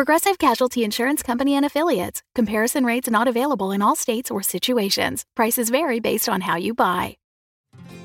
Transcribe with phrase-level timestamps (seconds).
[0.00, 2.22] Progressive Casualty Insurance Company and Affiliates.
[2.34, 5.26] Comparison rates not available in all states or situations.
[5.36, 7.18] Prices vary based on how you buy.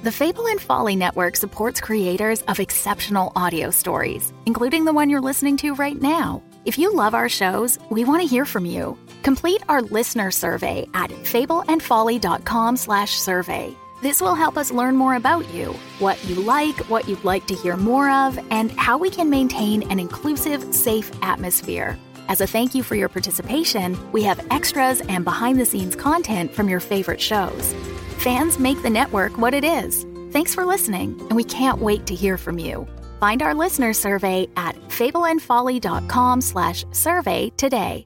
[0.04, 5.22] The Fable and Folly Network supports creators of exceptional audio stories, including the one you're
[5.22, 6.44] listening to right now.
[6.66, 8.98] If you love our shows, we want to hear from you.
[9.24, 13.78] Complete our listener survey at fableandfolly.com/survey.
[14.06, 17.56] This will help us learn more about you, what you like, what you'd like to
[17.56, 21.98] hear more of, and how we can maintain an inclusive, safe atmosphere.
[22.28, 26.54] As a thank you for your participation, we have extras and behind the scenes content
[26.54, 27.74] from your favorite shows.
[28.20, 30.06] Fans make the network what it is.
[30.30, 32.88] Thanks for listening, and we can't wait to hear from you.
[33.20, 38.06] Find our listener survey at fableandfolly.com slash survey today.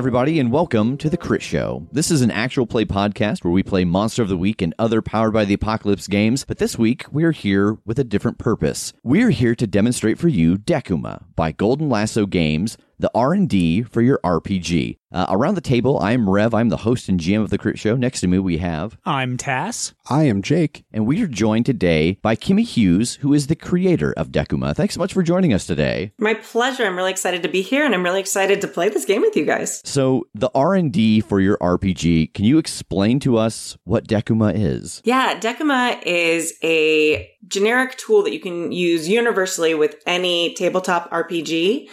[0.00, 1.86] Everybody, and welcome to The Crit Show.
[1.92, 5.02] This is an actual play podcast where we play Monster of the Week and other
[5.02, 8.94] Powered by the Apocalypse games, but this week we're here with a different purpose.
[9.02, 14.18] We're here to demonstrate for you Decuma by Golden Lasso Games, the R&D for your
[14.24, 14.96] RPG.
[15.12, 16.54] Uh, around the table, I'm Rev.
[16.54, 17.96] I'm the host and GM of the Crit Show.
[17.96, 19.92] Next to me, we have, I'm Tass.
[20.08, 20.84] I am Jake.
[20.92, 24.74] and we are joined today by Kimmy Hughes, who is the creator of Decuma.
[24.74, 26.12] Thanks so much for joining us today.
[26.18, 26.84] My pleasure.
[26.84, 29.34] I'm really excited to be here and I'm really excited to play this game with
[29.36, 29.82] you guys.
[29.84, 35.02] So, the R&D for your RPG, can you explain to us what Decuma is?
[35.04, 41.88] Yeah, Decuma is a generic tool that you can use universally with any tabletop RPG.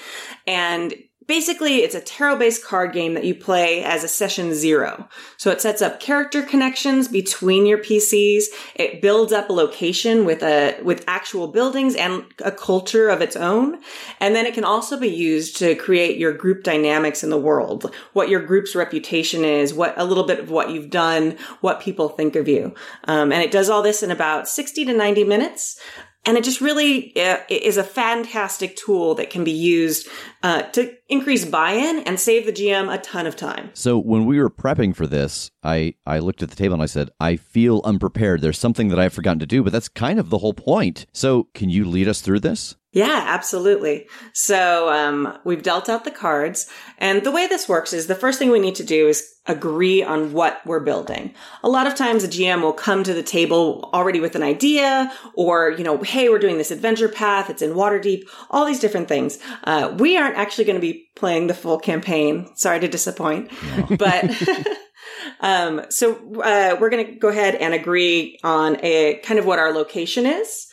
[0.45, 0.93] And
[1.25, 5.07] basically, it's a tarot based card game that you play as a session zero.
[5.37, 8.45] So it sets up character connections between your PCs.
[8.75, 13.35] It builds up a location with a, with actual buildings and a culture of its
[13.35, 13.79] own.
[14.19, 17.93] And then it can also be used to create your group dynamics in the world,
[18.13, 22.09] what your group's reputation is, what a little bit of what you've done, what people
[22.09, 22.73] think of you.
[23.05, 25.79] Um, and it does all this in about 60 to 90 minutes.
[26.27, 30.09] And it just really uh, is a fantastic tool that can be used
[30.43, 33.69] uh, to increase buy-in and save the GM a ton of time.
[33.73, 36.87] So when we were prepping for this, I, I looked at the table and I
[36.87, 38.41] said, I feel unprepared.
[38.41, 41.05] There's something that I've forgotten to do, but that's kind of the whole point.
[41.13, 42.75] So can you lead us through this?
[42.97, 44.07] Yeah, absolutely.
[44.33, 48.39] So um, we've dealt out the cards, and the way this works is the first
[48.39, 51.35] thing we need to do is agree on what we're building.
[51.61, 55.13] A lot of times, a GM will come to the table already with an idea,
[55.35, 57.51] or you know, hey, we're doing this adventure path.
[57.51, 58.23] It's in Waterdeep.
[58.49, 59.37] All these different things.
[59.63, 62.49] Uh, we aren't actually going to be playing the full campaign.
[62.55, 63.51] Sorry to disappoint,
[63.99, 64.25] but.
[65.39, 69.59] Um, so uh, we're going to go ahead and agree on a kind of what
[69.59, 70.66] our location is,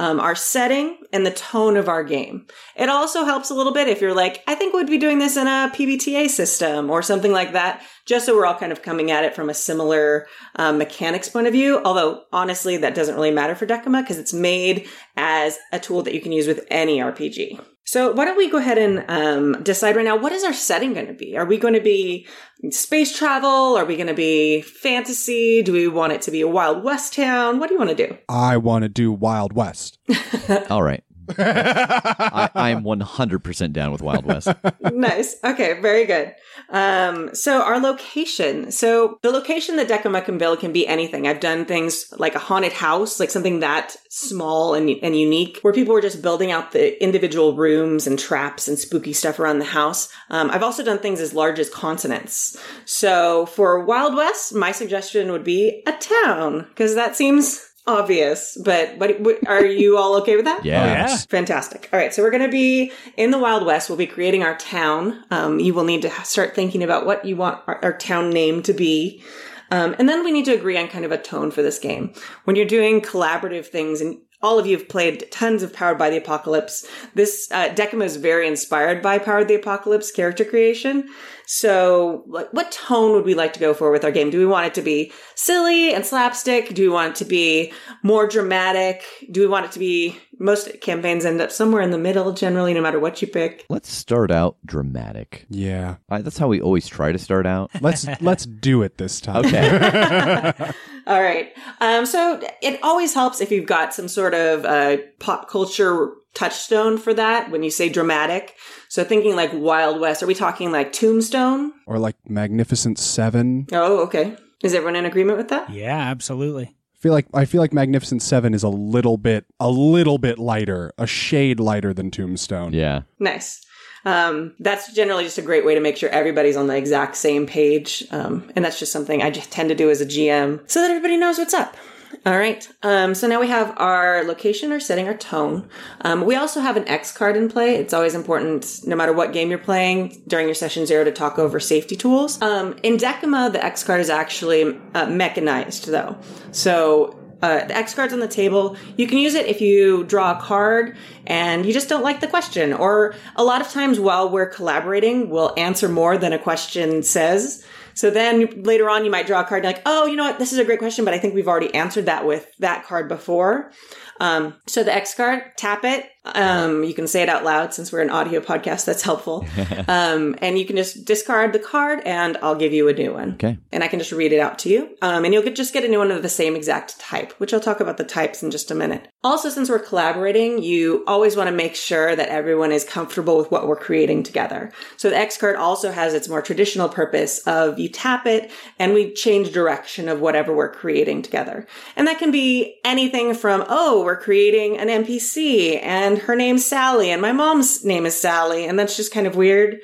[0.00, 2.46] um, our setting, and the tone of our game.
[2.74, 5.36] It also helps a little bit if you're like, I think we'd be doing this
[5.36, 9.10] in a PBTA system or something like that, just so we're all kind of coming
[9.10, 11.82] at it from a similar um, mechanics point of view.
[11.84, 14.88] Although honestly, that doesn't really matter for Decuma because it's made
[15.18, 17.60] as a tool that you can use with any RPG.
[17.84, 20.92] So why don't we go ahead and um, decide right now what is our setting
[20.94, 21.36] going to be?
[21.36, 22.26] Are we going to be
[22.70, 23.76] space travel?
[23.76, 25.62] Are we going to be fantasy?
[25.62, 27.58] Do we want it to be a Wild West town?
[27.58, 28.16] What do you want to do?
[28.28, 29.98] I want to do Wild West.
[30.70, 31.02] All right.
[31.28, 34.48] I, I am 100% down with Wild West.
[34.92, 35.36] nice.
[35.44, 36.34] Okay, very good.
[36.70, 38.70] Um, so our location.
[38.70, 41.26] So the location that Decuma can build can be anything.
[41.26, 45.72] I've done things like a haunted house, like something that small and, and unique, where
[45.72, 49.64] people were just building out the individual rooms and traps and spooky stuff around the
[49.64, 50.08] house.
[50.30, 52.56] Um, I've also done things as large as continents.
[52.84, 58.96] So for Wild West, my suggestion would be a town, because that seems obvious, but
[58.98, 60.64] what, what are you all okay with that?
[60.90, 61.16] Yeah.
[61.28, 61.88] Fantastic.
[61.92, 62.12] All right.
[62.14, 63.88] So we're going to be in the Wild West.
[63.88, 65.24] We'll be creating our town.
[65.30, 68.62] Um, you will need to start thinking about what you want our, our town name
[68.64, 69.22] to be.
[69.70, 72.12] Um, and then we need to agree on kind of a tone for this game.
[72.44, 76.10] When you're doing collaborative things and all of you have played tons of Powered by
[76.10, 76.86] the Apocalypse.
[77.14, 81.08] This uh, Decuma is very inspired by Powered by the Apocalypse character creation.
[81.46, 84.30] So, like, what tone would we like to go for with our game?
[84.30, 86.72] Do we want it to be silly and slapstick?
[86.74, 87.72] Do we want it to be
[88.04, 89.02] more dramatic?
[89.30, 92.72] Do we want it to be most campaigns end up somewhere in the middle generally
[92.72, 95.46] no matter what you pick Let's start out dramatic.
[95.50, 95.96] Yeah.
[96.08, 97.70] I, that's how we always try to start out.
[97.80, 99.44] Let's let's do it this time.
[99.44, 100.52] Okay.
[101.06, 105.48] all right um, so it always helps if you've got some sort of uh, pop
[105.48, 108.54] culture touchstone for that when you say dramatic
[108.88, 113.66] so thinking like wild west are we talking like tombstone Or like Magnificent Seven.
[113.72, 116.64] oh okay is everyone in agreement with that Yeah, absolutely.
[116.66, 120.38] I feel like I feel like Magnificent Seven is a little bit a little bit
[120.38, 122.72] lighter, a shade lighter than Tombstone.
[122.74, 123.02] yeah.
[123.18, 123.60] nice
[124.04, 127.46] um, that's generally just a great way to make sure everybody's on the exact same
[127.46, 130.80] page um, and that's just something i just tend to do as a gm so
[130.80, 131.76] that everybody knows what's up
[132.26, 132.68] all right.
[132.82, 135.68] Um, so now we have our location, our setting, our tone.
[136.02, 137.76] Um, we also have an X card in play.
[137.76, 141.38] It's always important, no matter what game you're playing during your session zero, to talk
[141.38, 142.40] over safety tools.
[142.42, 146.18] Um, in Decuma, the X card is actually uh, mechanized, though.
[146.52, 148.76] So uh, the X card's on the table.
[148.96, 150.96] You can use it if you draw a card
[151.26, 152.72] and you just don't like the question.
[152.72, 157.64] Or a lot of times while we're collaborating, we'll answer more than a question says.
[157.94, 160.38] So then later on, you might draw a card and like, oh, you know what?
[160.38, 163.08] This is a great question, but I think we've already answered that with that card
[163.08, 163.72] before.
[164.20, 166.06] Um, so the X card, tap it.
[166.24, 168.84] Um, you can say it out loud since we're an audio podcast.
[168.84, 169.46] That's helpful.
[169.88, 173.34] um, and you can just discard the card and I'll give you a new one.
[173.34, 173.58] Okay.
[173.72, 174.96] And I can just read it out to you.
[175.00, 177.54] Um, and you'll get, just get a new one of the same exact type, which
[177.54, 179.08] I'll talk about the types in just a minute.
[179.22, 183.50] Also, since we're collaborating, you always want to make sure that everyone is comfortable with
[183.50, 184.72] what we're creating together.
[184.96, 188.92] So the X card also has its more traditional purpose of you tap it and
[188.92, 191.66] we change direction of whatever we're creating together.
[191.96, 197.10] And that can be anything from, oh, we're creating an NPC and her name's Sally
[197.10, 198.66] and my mom's name is Sally.
[198.66, 199.80] And that's just kind of weird.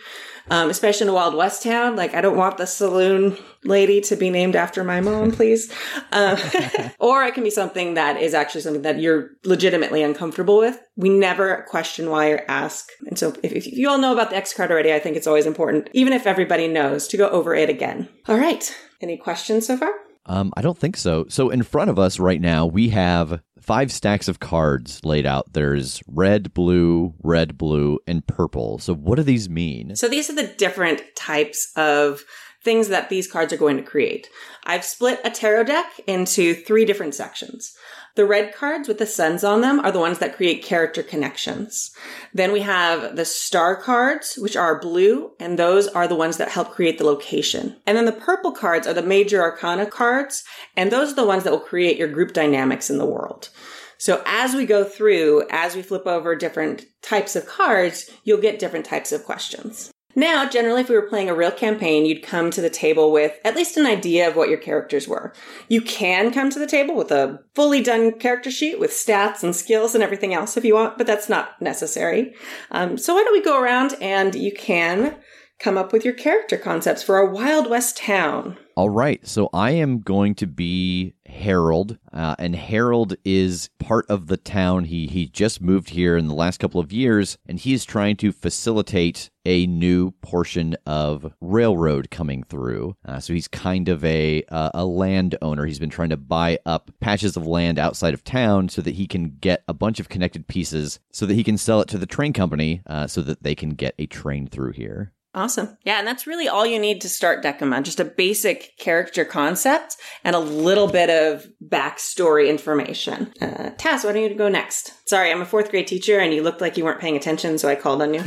[0.49, 1.97] Um, especially in a Wild West town.
[1.97, 5.73] Like, I don't want the saloon lady to be named after my mom, please.
[6.13, 6.39] Um,
[7.01, 10.81] or it can be something that is actually something that you're legitimately uncomfortable with.
[10.95, 12.89] We never question why or ask.
[13.07, 15.27] And so if, if you all know about the X card already, I think it's
[15.27, 18.09] always important, even if everybody knows, to go over it again.
[18.29, 18.73] All right.
[19.01, 19.93] Any questions so far?
[20.27, 21.27] Um, I don't think so.
[21.29, 25.53] So in front of us right now, we have five stacks of cards laid out.
[25.53, 28.79] There's red, blue, red, blue, and purple.
[28.79, 29.97] So what do these mean?
[29.97, 32.23] So these are the different types of
[32.63, 34.29] things that these cards are going to create.
[34.65, 37.75] I've split a tarot deck into three different sections.
[38.17, 41.91] The red cards with the suns on them are the ones that create character connections.
[42.33, 46.49] Then we have the star cards, which are blue, and those are the ones that
[46.49, 47.77] help create the location.
[47.87, 51.45] And then the purple cards are the major arcana cards, and those are the ones
[51.45, 53.51] that will create your group dynamics in the world.
[53.99, 58.59] So as we go through, as we flip over different types of cards, you'll get
[58.59, 59.91] different types of questions.
[60.19, 63.39] Now, generally, if we were playing a real campaign, you'd come to the table with
[63.45, 65.35] at least an idea of what your characters were.
[65.69, 69.55] You can come to the table with a fully done character sheet with stats and
[69.55, 72.35] skills and everything else if you want, but that's not necessary.
[72.71, 75.17] Um, so why don't we go around and you can
[75.59, 78.57] come up with your character concepts for a Wild West town.
[78.75, 84.27] All right, so I am going to be Harold, uh, and Harold is part of
[84.27, 84.85] the town.
[84.85, 88.17] He he just moved here in the last couple of years, and he is trying
[88.17, 92.97] to facilitate a new portion of railroad coming through.
[93.05, 95.67] Uh, so he's kind of a uh, a landowner.
[95.67, 99.07] He's been trying to buy up patches of land outside of town so that he
[99.07, 102.07] can get a bunch of connected pieces, so that he can sell it to the
[102.07, 105.13] train company, uh, so that they can get a train through here.
[105.37, 105.77] Awesome.
[105.85, 107.83] Yeah, and that's really all you need to start Decuma.
[107.83, 113.35] Just a basic character concept and a little bit of backstory information.
[113.43, 114.95] Uh, Taz, why don't you go next?
[115.07, 117.69] Sorry, I'm a fourth grade teacher and you looked like you weren't paying attention, so
[117.69, 118.23] I called on you.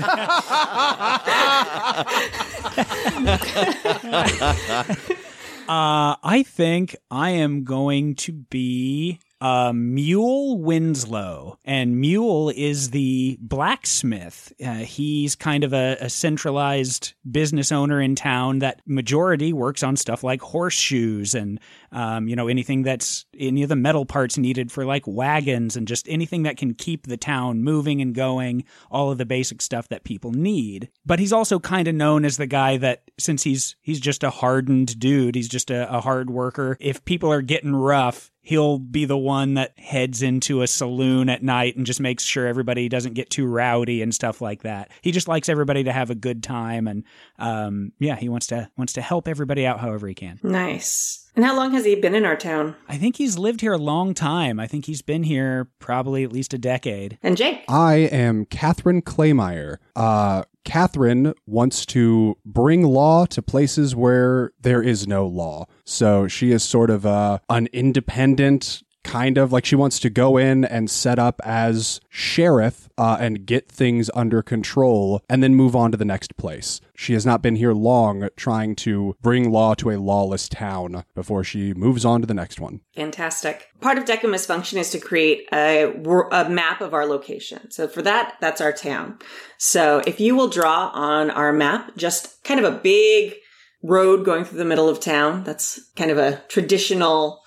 [5.70, 11.58] Uh, I think I am going to be uh, Mule Winslow.
[11.66, 14.54] And Mule is the blacksmith.
[14.64, 19.96] Uh, he's kind of a, a centralized business owner in town that majority works on
[19.96, 21.60] stuff like horseshoes and,
[21.92, 25.88] um, you know, anything that's any of the metal parts needed for like wagons and
[25.88, 29.88] just anything that can keep the town moving and going, all of the basic stuff
[29.90, 30.90] that people need.
[31.06, 34.30] But he's also kind of known as the guy that, since he's he's just a
[34.30, 36.78] hardened dude, he's just a, a hard worker.
[36.80, 41.44] If people are getting rough, he'll be the one that heads into a saloon at
[41.44, 44.90] night and just makes sure everybody doesn't get too rowdy and stuff like that.
[45.04, 47.04] He just likes everybody to have a good time and
[47.38, 50.40] um, yeah, he wants to wants to help everybody out however he can.
[50.42, 51.29] nice.
[51.40, 52.76] And how long has he been in our town?
[52.90, 54.60] I think he's lived here a long time.
[54.60, 57.18] I think he's been here probably at least a decade.
[57.24, 57.64] And Jake?
[57.70, 59.78] I am Catherine Claymeyer.
[59.96, 65.68] Uh, Catherine wants to bring law to places where there is no law.
[65.86, 70.38] So she is sort of uh, an independent kind of like she wants to go
[70.38, 75.76] in and set up as sheriff uh, and get things under control and then move
[75.76, 76.80] on to the next place.
[76.96, 81.44] She has not been here long trying to bring law to a lawless town before
[81.44, 82.82] she moves on to the next one.
[82.96, 83.70] Fantastic.
[83.82, 85.86] Part of Decuma's function is to create a,
[86.32, 87.72] a map of our location.
[87.72, 89.18] So for that, that's our town.
[89.58, 93.34] So if you will draw on our map, just kind of a big
[93.82, 95.46] road going through the middle of town.
[95.46, 97.42] That's kind of a traditional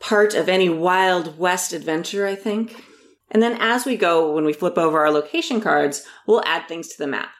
[0.00, 2.84] part of any Wild West adventure, I think.
[3.30, 6.88] And then as we go, when we flip over our location cards, we'll add things
[6.88, 7.30] to the map.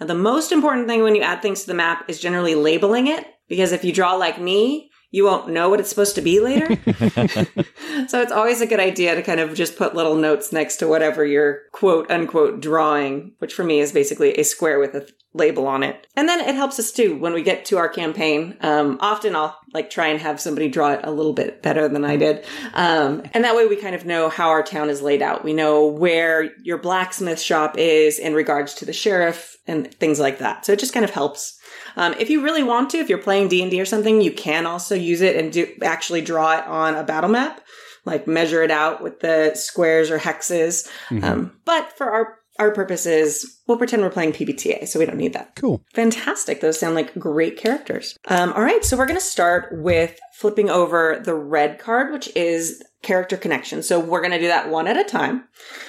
[0.00, 3.06] Now, the most important thing when you add things to the map is generally labeling
[3.06, 6.40] it, because if you draw like me, you won't know what it's supposed to be
[6.40, 6.66] later.
[8.06, 10.86] so it's always a good idea to kind of just put little notes next to
[10.86, 15.66] whatever you're quote unquote drawing, which for me is basically a square with a label
[15.66, 16.06] on it.
[16.16, 18.58] And then it helps us too when we get to our campaign.
[18.60, 22.04] Um, often I'll like try and have somebody draw it a little bit better than
[22.04, 22.44] I did.
[22.74, 25.44] Um, and that way we kind of know how our town is laid out.
[25.44, 30.38] We know where your blacksmith shop is in regards to the sheriff and things like
[30.40, 30.66] that.
[30.66, 31.55] So it just kind of helps.
[31.96, 34.32] Um, if you really want to, if you're playing D and D or something, you
[34.32, 37.62] can also use it and do actually draw it on a battle map,
[38.04, 40.88] like measure it out with the squares or hexes.
[41.08, 41.24] Mm-hmm.
[41.24, 45.34] Um, but for our our purposes, we'll pretend we're playing PBTA, so we don't need
[45.34, 45.56] that.
[45.56, 45.82] Cool.
[45.94, 46.60] Fantastic.
[46.60, 48.16] Those sound like great characters.
[48.28, 52.34] Um, all right, so we're going to start with flipping over the red card, which
[52.34, 53.82] is character connection.
[53.82, 55.44] So we're going to do that one at a time.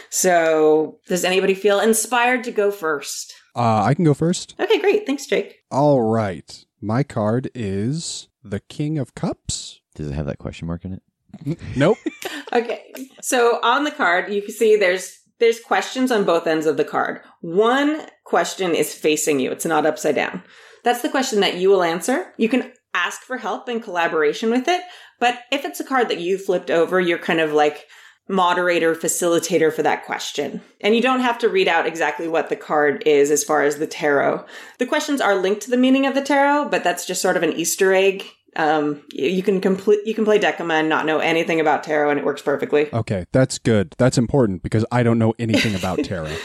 [0.10, 3.34] So does anybody feel inspired to go first?
[3.56, 4.56] Uh, I can go first.
[4.60, 5.06] Okay, great.
[5.06, 5.57] Thanks, Jake.
[5.70, 6.66] All right.
[6.80, 9.82] My card is the King of Cups.
[9.96, 11.60] Does it have that question mark in it?
[11.76, 11.98] nope.
[12.54, 12.94] okay.
[13.22, 16.86] So on the card, you can see there's there's questions on both ends of the
[16.86, 17.22] card.
[17.42, 19.52] One question is facing you.
[19.52, 20.42] It's not upside down.
[20.84, 22.34] That's the question that you will answer.
[22.38, 24.82] You can ask for help and collaboration with it.
[25.20, 27.86] But if it's a card that you flipped over, you're kind of like
[28.28, 30.62] moderator, facilitator for that question.
[30.82, 33.78] And you don't have to read out exactly what the card is as far as
[33.78, 34.46] the tarot.
[34.80, 37.44] The questions are linked to the meaning of the tarot, but that's just sort of
[37.44, 38.26] an Easter egg
[38.58, 42.20] um, you can complete you can play Decuma and not know anything about tarot, and
[42.20, 42.92] it works perfectly.
[42.92, 43.94] Okay, that's good.
[43.98, 46.36] That's important because I don't know anything about tarot.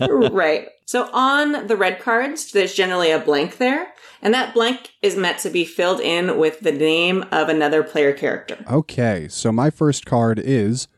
[0.32, 0.68] right.
[0.86, 5.38] So on the red cards, there's generally a blank there, and that blank is meant
[5.40, 8.58] to be filled in with the name of another player character.
[8.68, 10.88] Okay, so my first card is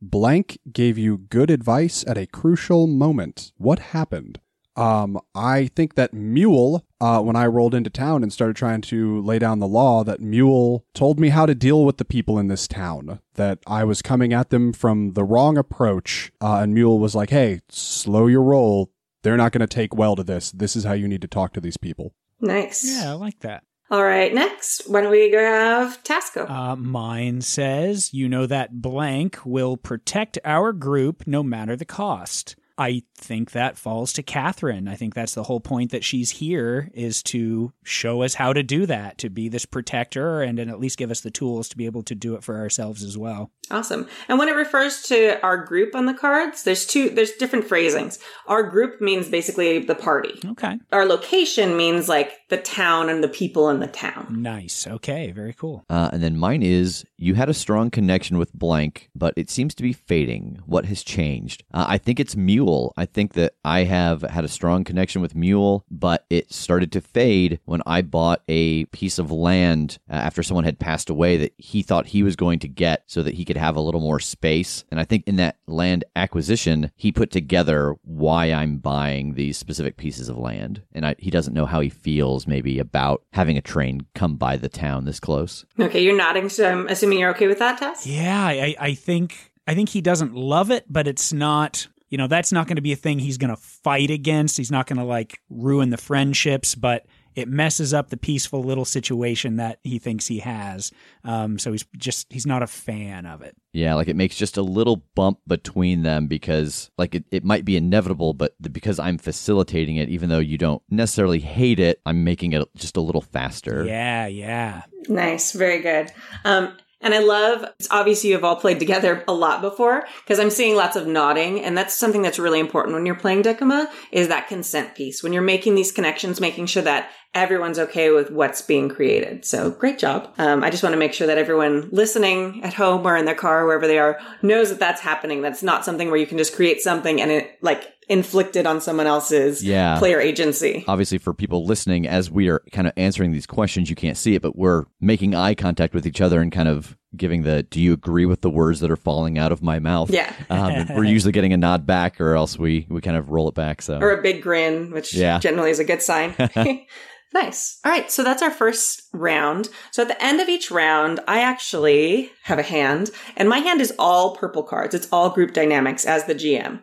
[0.00, 3.52] blank gave you good advice at a crucial moment.
[3.56, 4.40] What happened?
[4.78, 9.20] Um, I think that Mule, uh, when I rolled into town and started trying to
[9.22, 12.46] lay down the law, that Mule told me how to deal with the people in
[12.46, 13.18] this town.
[13.34, 17.30] That I was coming at them from the wrong approach, uh, and Mule was like,
[17.30, 18.92] "Hey, slow your roll.
[19.22, 20.52] They're not going to take well to this.
[20.52, 22.84] This is how you need to talk to these people." Nice.
[22.84, 23.64] Yeah, I like that.
[23.90, 26.48] All right, next, why don't we have Tasco?
[26.48, 32.54] Uh, mine says, you know that blank will protect our group no matter the cost.
[32.76, 34.88] I think that falls to Catherine.
[34.88, 38.62] I think that's the whole point that she's here is to show us how to
[38.62, 41.76] do that, to be this protector and, and at least give us the tools to
[41.76, 43.50] be able to do it for ourselves as well.
[43.70, 44.08] Awesome.
[44.28, 48.18] And when it refers to our group on the cards, there's two, there's different phrasings.
[48.46, 50.40] Our group means basically the party.
[50.52, 50.78] Okay.
[50.90, 54.36] Our location means like the town and the people in the town.
[54.40, 54.86] Nice.
[54.86, 55.32] Okay.
[55.32, 55.84] Very cool.
[55.90, 59.74] Uh, and then mine is you had a strong connection with blank, but it seems
[59.74, 60.60] to be fading.
[60.64, 61.62] What has changed?
[61.74, 62.94] Uh, I think it's Mule.
[62.96, 67.00] I think that I have had a strong connection with Mule, but it started to
[67.00, 71.54] fade when I bought a piece of land uh, after someone had passed away that
[71.58, 74.20] he thought he was going to get so that he could have a little more
[74.20, 74.84] space.
[74.90, 79.96] And I think in that land acquisition, he put together why I'm buying these specific
[79.96, 80.82] pieces of land.
[80.92, 84.56] And I, he doesn't know how he feels maybe about having a train come by
[84.56, 85.64] the town this close.
[85.78, 88.06] Okay, you're nodding, so I'm assuming you're okay with that, Tess?
[88.06, 92.26] Yeah, I, I think I think he doesn't love it, but it's not you know
[92.26, 94.98] that's not going to be a thing he's going to fight against he's not going
[94.98, 97.06] to like ruin the friendships but
[97.38, 100.90] it messes up the peaceful little situation that he thinks he has.
[101.22, 103.56] Um, so he's just he's not a fan of it.
[103.72, 107.64] Yeah, like it makes just a little bump between them because like it, it might
[107.64, 112.00] be inevitable, but the, because I'm facilitating it, even though you don't necessarily hate it,
[112.04, 113.84] I'm making it just a little faster.
[113.84, 114.82] Yeah, yeah.
[115.08, 116.10] Nice, very good.
[116.44, 120.40] Um, and I love, it's obvious you have all played together a lot before because
[120.40, 121.62] I'm seeing lots of nodding.
[121.62, 125.22] And that's something that's really important when you're playing Decuma is that consent piece.
[125.22, 129.44] When you're making these connections, making sure that everyone's okay with what's being created.
[129.44, 130.32] So great job.
[130.38, 133.34] Um, I just want to make sure that everyone listening at home or in their
[133.34, 135.42] car, wherever they are, knows that that's happening.
[135.42, 139.06] That's not something where you can just create something and it like inflicted on someone
[139.06, 139.98] else's Yeah.
[139.98, 140.84] player agency.
[140.88, 144.34] Obviously, for people listening, as we are kind of answering these questions, you can't see
[144.34, 147.80] it, but we're making eye contact with each other and kind of giving the "Do
[147.80, 150.32] you agree with the words that are falling out of my mouth?" Yeah.
[150.48, 153.54] Um, we're usually getting a nod back, or else we we kind of roll it
[153.54, 153.82] back.
[153.82, 155.38] So Or a big grin, which Yeah.
[155.38, 156.34] generally is a good sign.
[157.34, 157.78] Nice.
[157.84, 158.10] All right.
[158.10, 159.68] So that's our first round.
[159.90, 163.80] So at the end of each round, I actually have a hand and my hand
[163.80, 164.94] is all purple cards.
[164.94, 166.80] It's all group dynamics as the GM.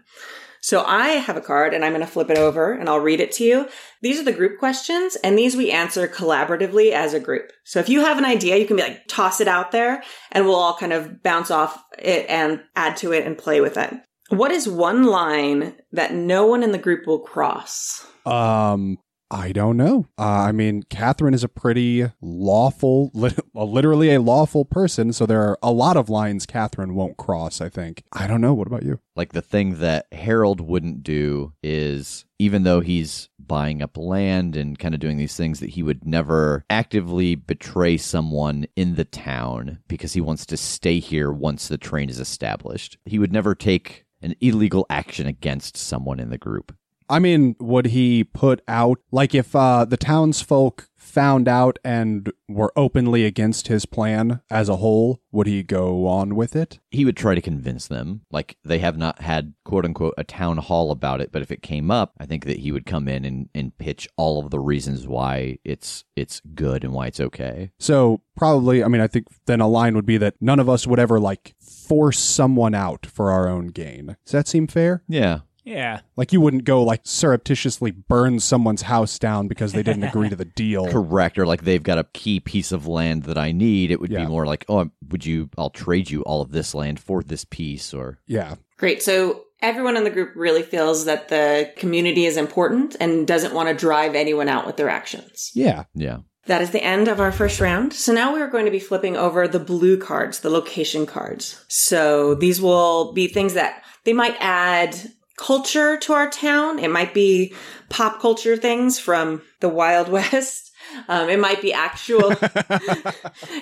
[0.61, 3.19] So I have a card and I'm going to flip it over and I'll read
[3.19, 3.69] it to you.
[4.01, 7.51] These are the group questions and these we answer collaboratively as a group.
[7.65, 10.45] So if you have an idea, you can be like, toss it out there and
[10.45, 13.93] we'll all kind of bounce off it and add to it and play with it.
[14.29, 18.03] What is one line that no one in the group will cross?
[18.25, 18.97] Um,
[19.35, 20.07] I don't know.
[20.17, 25.41] Uh, I mean, Catherine is a pretty lawful, lit- literally a lawful person, so there
[25.41, 28.03] are a lot of lines Catherine won't cross, I think.
[28.13, 28.53] I don't know.
[28.53, 28.99] What about you?
[29.15, 34.77] like the thing that Harold wouldn't do is even though he's buying up land and
[34.77, 39.79] kind of doing these things that he would never actively betray someone in the town
[39.87, 42.97] because he wants to stay here once the train is established.
[43.05, 46.75] He would never take an illegal action against someone in the group.
[47.09, 52.73] I mean, would he put out, like, if uh, the townsfolk found out and were
[52.75, 56.79] openly against his plan as a whole, would he go on with it?
[56.89, 58.21] He would try to convince them.
[58.31, 61.61] Like they have not had quote unquote a town hall about it, but if it
[61.61, 64.59] came up, I think that he would come in and, and pitch all of the
[64.59, 67.71] reasons why it's it's good and why it's okay.
[67.79, 70.85] So probably, I mean, I think then a line would be that none of us
[70.87, 74.17] would ever, like, force someone out for our own gain.
[74.25, 75.03] Does that seem fair?
[75.07, 75.41] Yeah.
[75.65, 76.01] Yeah.
[76.15, 80.35] Like you wouldn't go like surreptitiously burn someone's house down because they didn't agree to
[80.35, 80.87] the deal.
[80.89, 84.11] correct or like they've got a key piece of land that I need, it would
[84.11, 84.19] Yeah.
[84.25, 85.49] be more like, oh, would you?
[85.57, 88.55] I'll trade you all of this land for this piece, or Yeah.
[88.77, 89.01] Great.
[89.01, 93.67] So everyone in the group really feels that the community is important and doesn't want
[93.69, 95.49] to drive anyone out with their actions.
[95.55, 95.85] Yeah.
[95.95, 97.91] yeah, That is the end of our first round.
[97.93, 101.65] So now we are going to be flipping over the blue cards, the location cards.
[101.69, 104.95] So these will be things that they might add
[105.37, 106.79] culture to our town.
[106.79, 107.53] It might be
[107.89, 110.64] pop culture things from the Wild West.
[111.07, 112.31] Um, it might be actual,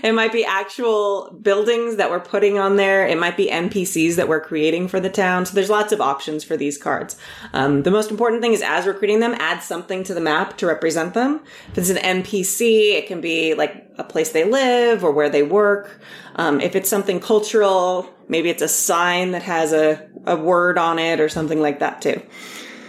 [0.04, 3.06] it might be actual buildings that we're putting on there.
[3.08, 5.46] It might be NPCs that we're creating for the town.
[5.46, 7.18] So there's lots of options for these cards.
[7.54, 10.58] Um, the most important thing is as we're creating them, add something to the map
[10.58, 11.42] to represent them.
[11.72, 15.44] If it's an NPC, it can be like a place they live or where they
[15.44, 16.00] work.
[16.36, 21.00] Um, if it's something cultural, maybe it's a sign that has a, a word on
[21.00, 22.22] it or something like that too.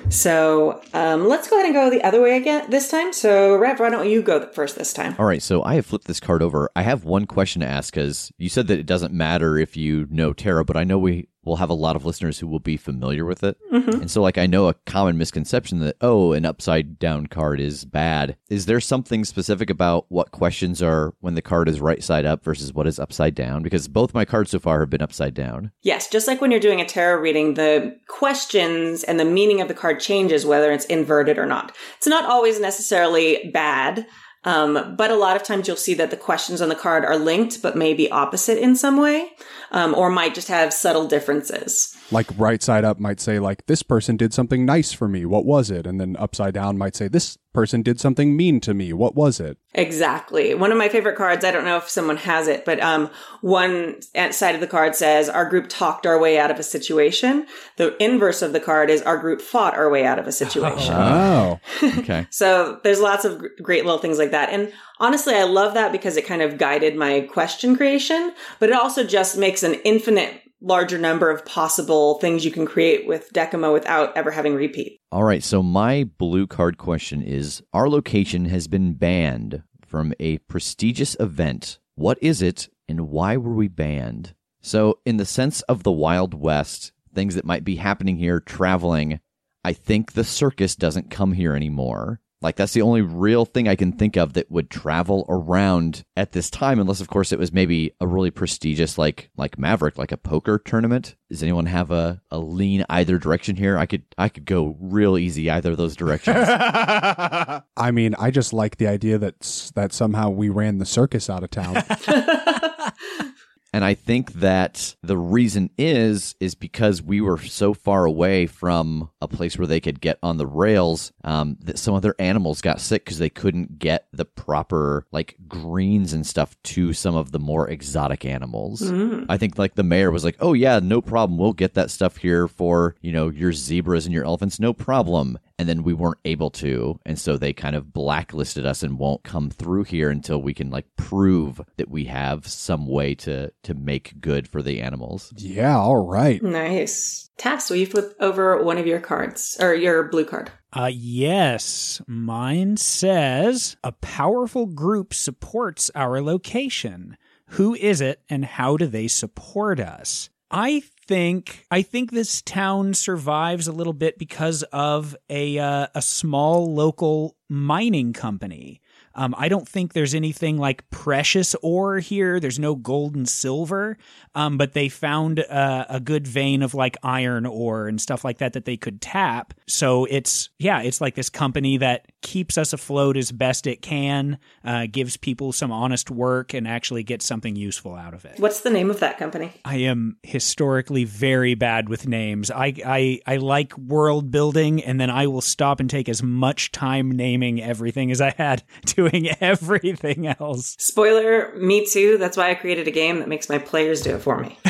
[0.09, 3.12] So um, let's go ahead and go the other way again this time.
[3.12, 5.14] So Rev, why don't you go first this time?
[5.19, 6.71] All right, so I have flipped this card over.
[6.77, 10.07] I have one question to ask because you said that it doesn't matter if you
[10.11, 12.76] know tarot, but I know we will have a lot of listeners who will be
[12.76, 13.57] familiar with it.
[13.72, 14.02] Mm-hmm.
[14.02, 17.85] And so, like, I know a common misconception that, oh, an upside down card is
[17.85, 18.37] bad.
[18.48, 22.44] Is there something specific about what questions are when the card is right side up
[22.44, 23.62] versus what is upside down?
[23.62, 25.72] Because both my cards so far have been upside down.
[25.83, 29.68] Yes, just like when you're doing a tarot reading, the questions and the meaning of
[29.68, 31.74] the card changes whether it's inverted or not.
[31.96, 34.07] It's not always necessarily bad,
[34.44, 37.16] um, but a lot of times you'll see that the questions on the card are
[37.16, 39.30] linked, but maybe opposite in some way,
[39.70, 41.93] um, or might just have subtle differences.
[42.11, 45.25] Like right side up might say like this person did something nice for me.
[45.25, 45.87] What was it?
[45.87, 48.93] And then upside down might say this person did something mean to me.
[48.93, 49.57] What was it?
[49.75, 50.55] Exactly.
[50.55, 53.09] One of my favorite cards, I don't know if someone has it, but um,
[53.40, 57.47] one side of the card says, Our group talked our way out of a situation.
[57.77, 60.95] The inverse of the card is, Our group fought our way out of a situation.
[61.05, 61.61] Oh.
[61.83, 62.27] Okay.
[62.35, 64.51] So there's lots of great little things like that.
[64.51, 68.75] And honestly, I love that because it kind of guided my question creation, but it
[68.75, 73.72] also just makes an infinite larger number of possible things you can create with Decuma
[73.72, 74.98] without ever having repeat.
[75.12, 80.38] All right, so my blue card question is Our location has been banned from a
[80.38, 81.79] prestigious event.
[81.94, 84.35] What is it and why were we banned?
[84.61, 89.20] So, in the sense of the Wild West, things that might be happening here, traveling,
[89.62, 92.20] I think the circus doesn't come here anymore.
[92.44, 96.33] Like, that's the only real thing I can think of that would travel around at
[96.33, 100.12] this time, unless, of course, it was maybe a really prestigious, like, like Maverick, like
[100.12, 101.16] a poker tournament.
[101.30, 103.78] Does anyone have a, a lean either direction here?
[103.78, 106.37] I could, I could go real easy either of those directions.
[106.46, 109.40] I mean, I just like the idea that
[109.74, 111.76] that somehow we ran the circus out of town.
[113.75, 119.11] And I think that the reason is is because we were so far away from
[119.21, 122.61] a place where they could get on the rails um, that some of their animals
[122.61, 127.33] got sick because they couldn't get the proper like greens and stuff to some of
[127.33, 128.81] the more exotic animals.
[128.81, 129.27] Mm.
[129.29, 131.37] I think like the mayor was like, "Oh yeah, no problem.
[131.37, 135.37] We'll get that stuff here for you know your zebras and your elephants, no problem."
[135.57, 139.23] And then we weren't able to, and so they kind of blacklisted us and won't
[139.23, 143.74] come through here until we can like prove that we have some way to to
[143.74, 145.33] make good for the animals.
[145.37, 146.42] Yeah, all right.
[146.42, 147.31] Nice.
[147.37, 150.50] Tass, will you flip over one of your cards or your blue card?
[150.72, 157.16] Uh, yes, mine says a powerful group supports our location.
[157.50, 160.31] Who is it and how do they support us?
[160.50, 166.03] I think I think this town survives a little bit because of a uh, a
[166.03, 168.81] small local mining company.
[169.16, 172.40] Um, I don't think there's anything like precious ore here.
[172.40, 173.96] There's no gold and silver,
[174.35, 178.38] um, but they found uh, a good vein of like iron ore and stuff like
[178.38, 179.55] that that they could tap.
[179.66, 184.39] So it's yeah, it's like this company that keeps us afloat as best it can,
[184.65, 188.41] uh, gives people some honest work, and actually gets something useful out of it.
[188.41, 189.53] What's the name of that company?
[189.65, 192.51] I am historically very bad with names.
[192.51, 196.73] I, I I like world building, and then I will stop and take as much
[196.73, 200.77] time naming everything as I had doing everything else.
[200.79, 202.17] Spoiler, me too.
[202.17, 204.59] That's why I created a game that makes my players do it for me.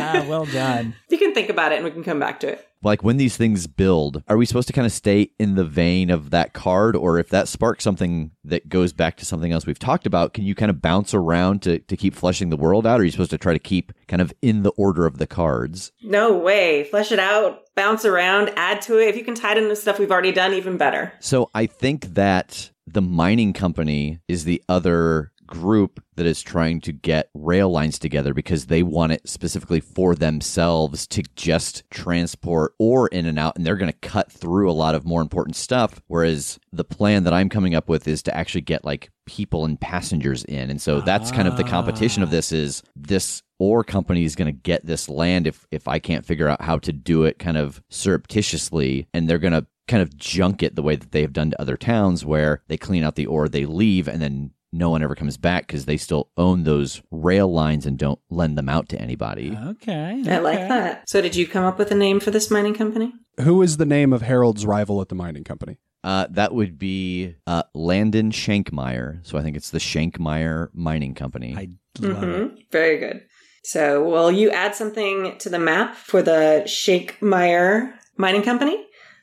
[0.00, 0.94] Ah, well done.
[1.08, 2.67] You can think about it and we can come back to it.
[2.82, 6.10] Like when these things build, are we supposed to kind of stay in the vein
[6.10, 9.78] of that card, or if that sparks something that goes back to something else we've
[9.78, 13.00] talked about, can you kind of bounce around to, to keep fleshing the world out?
[13.00, 15.26] Or are you supposed to try to keep kind of in the order of the
[15.26, 15.92] cards?
[16.02, 16.84] No way.
[16.84, 19.08] Flesh it out, bounce around, add to it.
[19.08, 21.12] If you can tie it into stuff we've already done, even better.
[21.20, 26.92] So I think that the mining company is the other group that is trying to
[26.92, 33.08] get rail lines together because they want it specifically for themselves to just transport ore
[33.08, 36.00] in and out and they're going to cut through a lot of more important stuff.
[36.06, 39.80] Whereas the plan that I'm coming up with is to actually get like people and
[39.80, 40.70] passengers in.
[40.70, 44.46] And so that's kind of the competition of this is this ore company is going
[44.46, 47.56] to get this land if if I can't figure out how to do it kind
[47.56, 49.08] of surreptitiously.
[49.12, 51.60] And they're going to kind of junk it the way that they have done to
[51.60, 55.14] other towns where they clean out the ore they leave and then no one ever
[55.14, 59.00] comes back because they still own those rail lines and don't lend them out to
[59.00, 59.56] anybody.
[59.66, 60.22] Okay.
[60.28, 61.08] I like that.
[61.08, 63.12] So, did you come up with a name for this mining company?
[63.40, 65.78] Who is the name of Harold's rival at the mining company?
[66.04, 69.26] Uh, that would be uh, Landon Shankmeyer.
[69.26, 71.54] So I think it's the Shankmeyer Mining Company.
[71.56, 71.68] I
[72.00, 72.26] love it.
[72.26, 72.56] Mhm.
[72.70, 73.22] Very good.
[73.64, 78.76] So, will you add something to the map for the Shankmeyer Mining Company?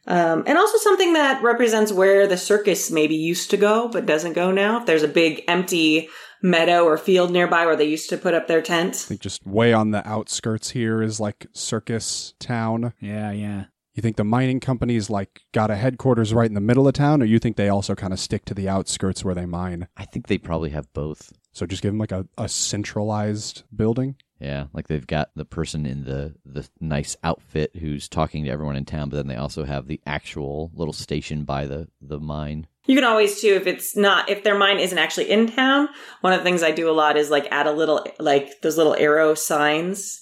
[0.07, 4.33] Um, and also something that represents where the circus maybe used to go, but doesn't
[4.33, 4.79] go now.
[4.79, 6.09] If there's a big empty
[6.43, 9.73] meadow or field nearby where they used to put up their I think just way
[9.73, 12.93] on the outskirts here is like Circus Town.
[12.99, 13.65] Yeah, yeah.
[13.95, 17.21] You think the mining companies like got a headquarters right in the middle of town,
[17.21, 19.87] or you think they also kind of stick to the outskirts where they mine?
[19.95, 21.31] I think they probably have both.
[21.53, 24.17] So just give them like a, a centralized building.
[24.39, 28.75] Yeah, like they've got the person in the the nice outfit who's talking to everyone
[28.75, 32.67] in town, but then they also have the actual little station by the the mine.
[32.85, 35.89] You can always too, if it's not, if their mine isn't actually in town,
[36.21, 38.77] one of the things I do a lot is like add a little, like those
[38.77, 40.21] little arrow signs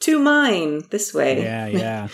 [0.00, 1.42] to mine this way.
[1.42, 2.08] Yeah, yeah.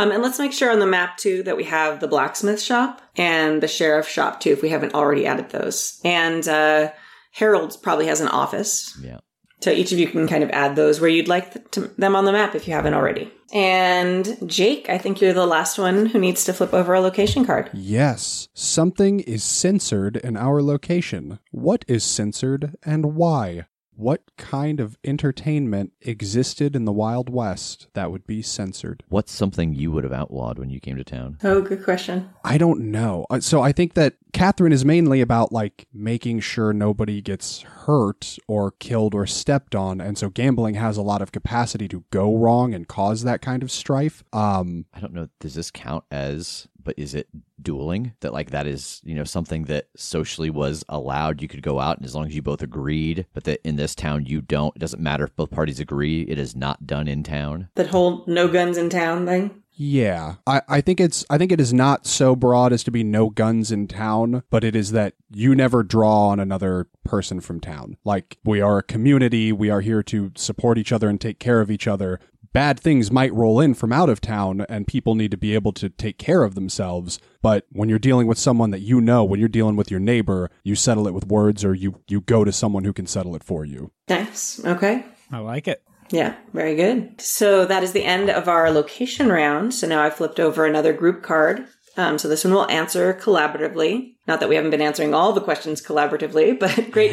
[0.00, 3.02] Um, and let's make sure on the map too that we have the blacksmith shop
[3.16, 6.00] and the sheriff shop too, if we haven't already added those.
[6.04, 6.92] And uh,
[7.32, 8.96] Harold's probably has an office.
[9.02, 9.18] Yeah.
[9.60, 12.14] So each of you can kind of add those where you'd like th- to, them
[12.14, 13.32] on the map if you haven't already.
[13.52, 17.46] And Jake, I think you're the last one who needs to flip over a location
[17.46, 17.70] card.
[17.72, 21.38] Yes, something is censored in our location.
[21.50, 23.66] What is censored and why?
[23.98, 29.02] What kind of entertainment existed in the Wild West that would be censored?
[29.08, 31.36] What's something you would have outlawed when you came to town?
[31.42, 32.30] Oh, good question.
[32.44, 33.26] I don't know.
[33.28, 38.38] Uh, So I think that Catherine is mainly about like making sure nobody gets hurt
[38.46, 42.36] or killed or stepped on, and so gambling has a lot of capacity to go
[42.36, 44.22] wrong and cause that kind of strife.
[44.32, 45.28] Um, I don't know.
[45.40, 46.68] Does this count as?
[46.88, 47.28] But is it
[47.60, 48.14] dueling?
[48.20, 51.42] That like that is you know something that socially was allowed.
[51.42, 53.26] You could go out and as long as you both agreed.
[53.34, 54.74] But that in this town you don't.
[54.74, 56.22] It doesn't matter if both parties agree.
[56.22, 57.68] It is not done in town.
[57.74, 59.62] That whole no guns in town thing.
[59.80, 63.04] Yeah, I, I think it's I think it is not so broad as to be
[63.04, 67.60] no guns in town, but it is that you never draw on another person from
[67.60, 67.98] town.
[68.02, 71.60] Like we are a community, we are here to support each other and take care
[71.60, 72.18] of each other.
[72.58, 75.70] Bad things might roll in from out of town and people need to be able
[75.70, 77.20] to take care of themselves.
[77.40, 80.50] But when you're dealing with someone that you know, when you're dealing with your neighbor,
[80.64, 83.44] you settle it with words or you, you go to someone who can settle it
[83.44, 83.92] for you.
[84.08, 84.60] Nice.
[84.64, 85.04] Okay.
[85.30, 85.84] I like it.
[86.10, 87.20] Yeah, very good.
[87.20, 89.72] So that is the end of our location round.
[89.72, 91.64] So now I flipped over another group card.
[91.96, 94.14] Um, so this one will answer collaboratively.
[94.26, 97.12] Not that we haven't been answering all the questions collaboratively, but great,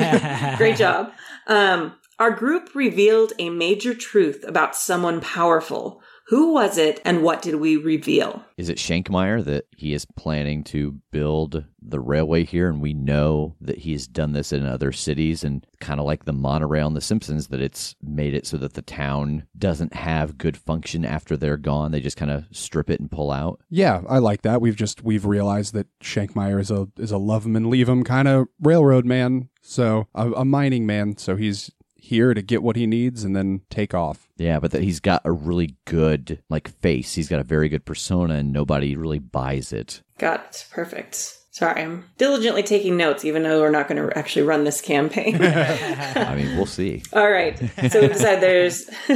[0.58, 1.12] great job.
[1.46, 6.02] Um, our group revealed a major truth about someone powerful.
[6.30, 8.44] Who was it and what did we reveal?
[8.58, 12.68] Is it Shankmeyer that he is planning to build the railway here?
[12.68, 16.34] And we know that he's done this in other cities and kind of like the
[16.34, 20.58] monorail in The Simpsons, that it's made it so that the town doesn't have good
[20.58, 21.92] function after they're gone.
[21.92, 23.62] They just kind of strip it and pull out.
[23.70, 24.62] Yeah, I like that.
[24.62, 28.04] We've just we've realized that Shankmeyer is a is a love him and leave him
[28.04, 29.50] kind of railroad man.
[29.62, 31.18] So a, a mining man.
[31.18, 31.70] So he's
[32.06, 34.30] here to get what he needs and then take off.
[34.38, 37.16] Yeah, but that he's got a really good like face.
[37.16, 40.02] He's got a very good persona and nobody really buys it.
[40.18, 40.66] Got it.
[40.72, 41.38] Perfect.
[41.56, 45.36] Sorry, I'm diligently taking notes, even though we're not going to actually run this campaign.
[45.42, 47.02] I mean, we'll see.
[47.14, 47.58] All right.
[47.90, 48.86] So we decided there's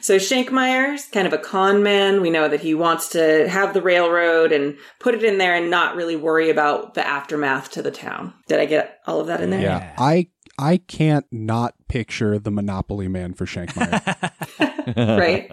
[0.00, 2.20] so Shankmeyer's kind of a con man.
[2.20, 5.68] We know that he wants to have the railroad and put it in there and
[5.68, 8.34] not really worry about the aftermath to the town.
[8.46, 9.60] Did I get all of that in there?
[9.60, 9.94] Yeah.
[9.98, 14.96] I I can't not picture the Monopoly man for Shankmeyer.
[15.16, 15.48] right.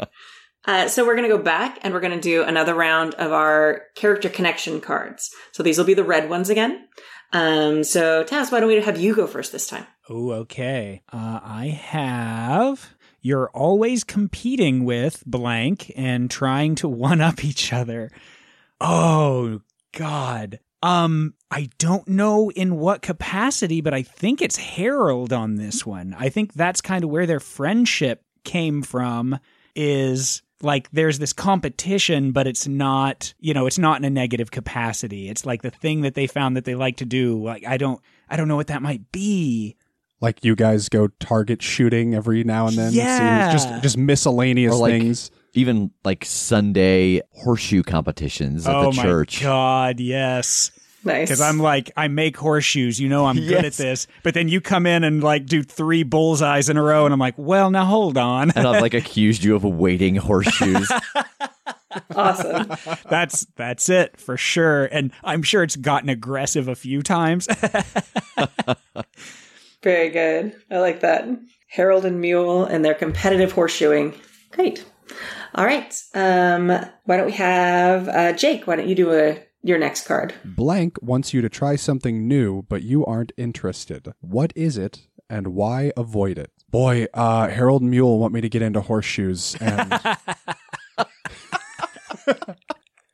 [0.65, 3.31] Uh, so we're going to go back and we're going to do another round of
[3.31, 5.29] our character connection cards.
[5.51, 6.87] So these will be the red ones again.
[7.31, 9.85] Um, so Taz, why don't we have you go first this time?
[10.09, 11.03] Oh, okay.
[11.13, 12.95] Uh, I have.
[13.21, 18.09] You're always competing with blank and trying to one up each other.
[18.79, 19.61] Oh,
[19.93, 20.59] God.
[20.83, 26.15] Um, I don't know in what capacity, but I think it's Harold on this one.
[26.17, 29.37] I think that's kind of where their friendship came from
[29.75, 34.51] is like there's this competition, but it's not, you know, it's not in a negative
[34.51, 35.29] capacity.
[35.29, 37.41] It's like the thing that they found that they like to do.
[37.43, 39.75] Like I don't I don't know what that might be.
[40.19, 42.93] like you guys go target shooting every now and then.
[42.93, 43.51] Yeah.
[43.51, 45.31] just just miscellaneous Or like- things.
[45.53, 49.41] Even like Sunday horseshoe competitions at oh the my church.
[49.41, 50.71] god, yes.
[51.03, 51.27] Nice.
[51.27, 52.99] Because I'm like, I make horseshoes.
[52.99, 54.05] You know, I'm good at this.
[54.23, 57.19] But then you come in and like do three bullseyes in a row, and I'm
[57.19, 58.51] like, well, now hold on.
[58.51, 60.91] and I've like accused you of weighting horseshoes.
[62.15, 62.71] awesome.
[63.09, 64.85] that's that's it for sure.
[64.85, 67.47] And I'm sure it's gotten aggressive a few times.
[69.83, 70.55] Very good.
[70.69, 71.27] I like that.
[71.67, 74.15] Harold and Mule and their competitive horseshoeing.
[74.51, 74.85] Great.
[75.55, 75.93] All right.
[76.13, 76.67] Um,
[77.05, 78.67] why don't we have uh, Jake?
[78.67, 80.33] Why don't you do a your next card?
[80.43, 84.13] Blank wants you to try something new, but you aren't interested.
[84.21, 86.51] What is it, and why avoid it?
[86.69, 89.91] Boy, uh, Harold Mule want me to get into horseshoes, and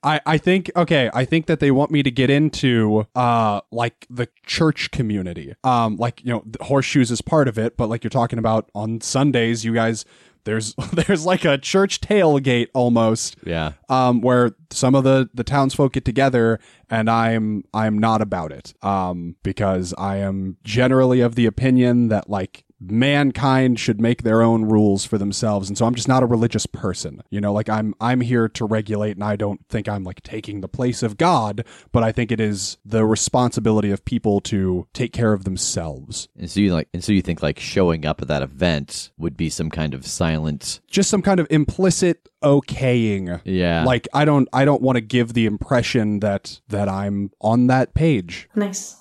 [0.04, 4.06] I, I think okay, I think that they want me to get into uh like
[4.10, 5.54] the church community.
[5.64, 8.70] Um like you know, the horseshoes is part of it, but like you're talking about
[8.76, 10.06] on Sundays, you guys
[10.48, 13.74] there's there's like a church tailgate almost yeah.
[13.90, 18.74] um, where some of the the townsfolk get together, and I'm I'm not about it,
[18.82, 24.66] um, because I am generally of the opinion that like mankind should make their own
[24.66, 27.22] rules for themselves, and so I'm just not a religious person.
[27.30, 30.62] You know, like I'm I'm here to regulate, and I don't think I'm like taking
[30.62, 35.13] the place of God, but I think it is the responsibility of people to take
[35.13, 36.28] care of themselves.
[36.38, 39.38] And so you like, and so you think like showing up at that event would
[39.38, 43.42] be some kind of silent, Just some kind of implicit okaying.
[43.46, 47.68] yeah, Like I don't I don't want to give the impression that that I'm on
[47.68, 48.50] that page.
[48.56, 48.97] Nice.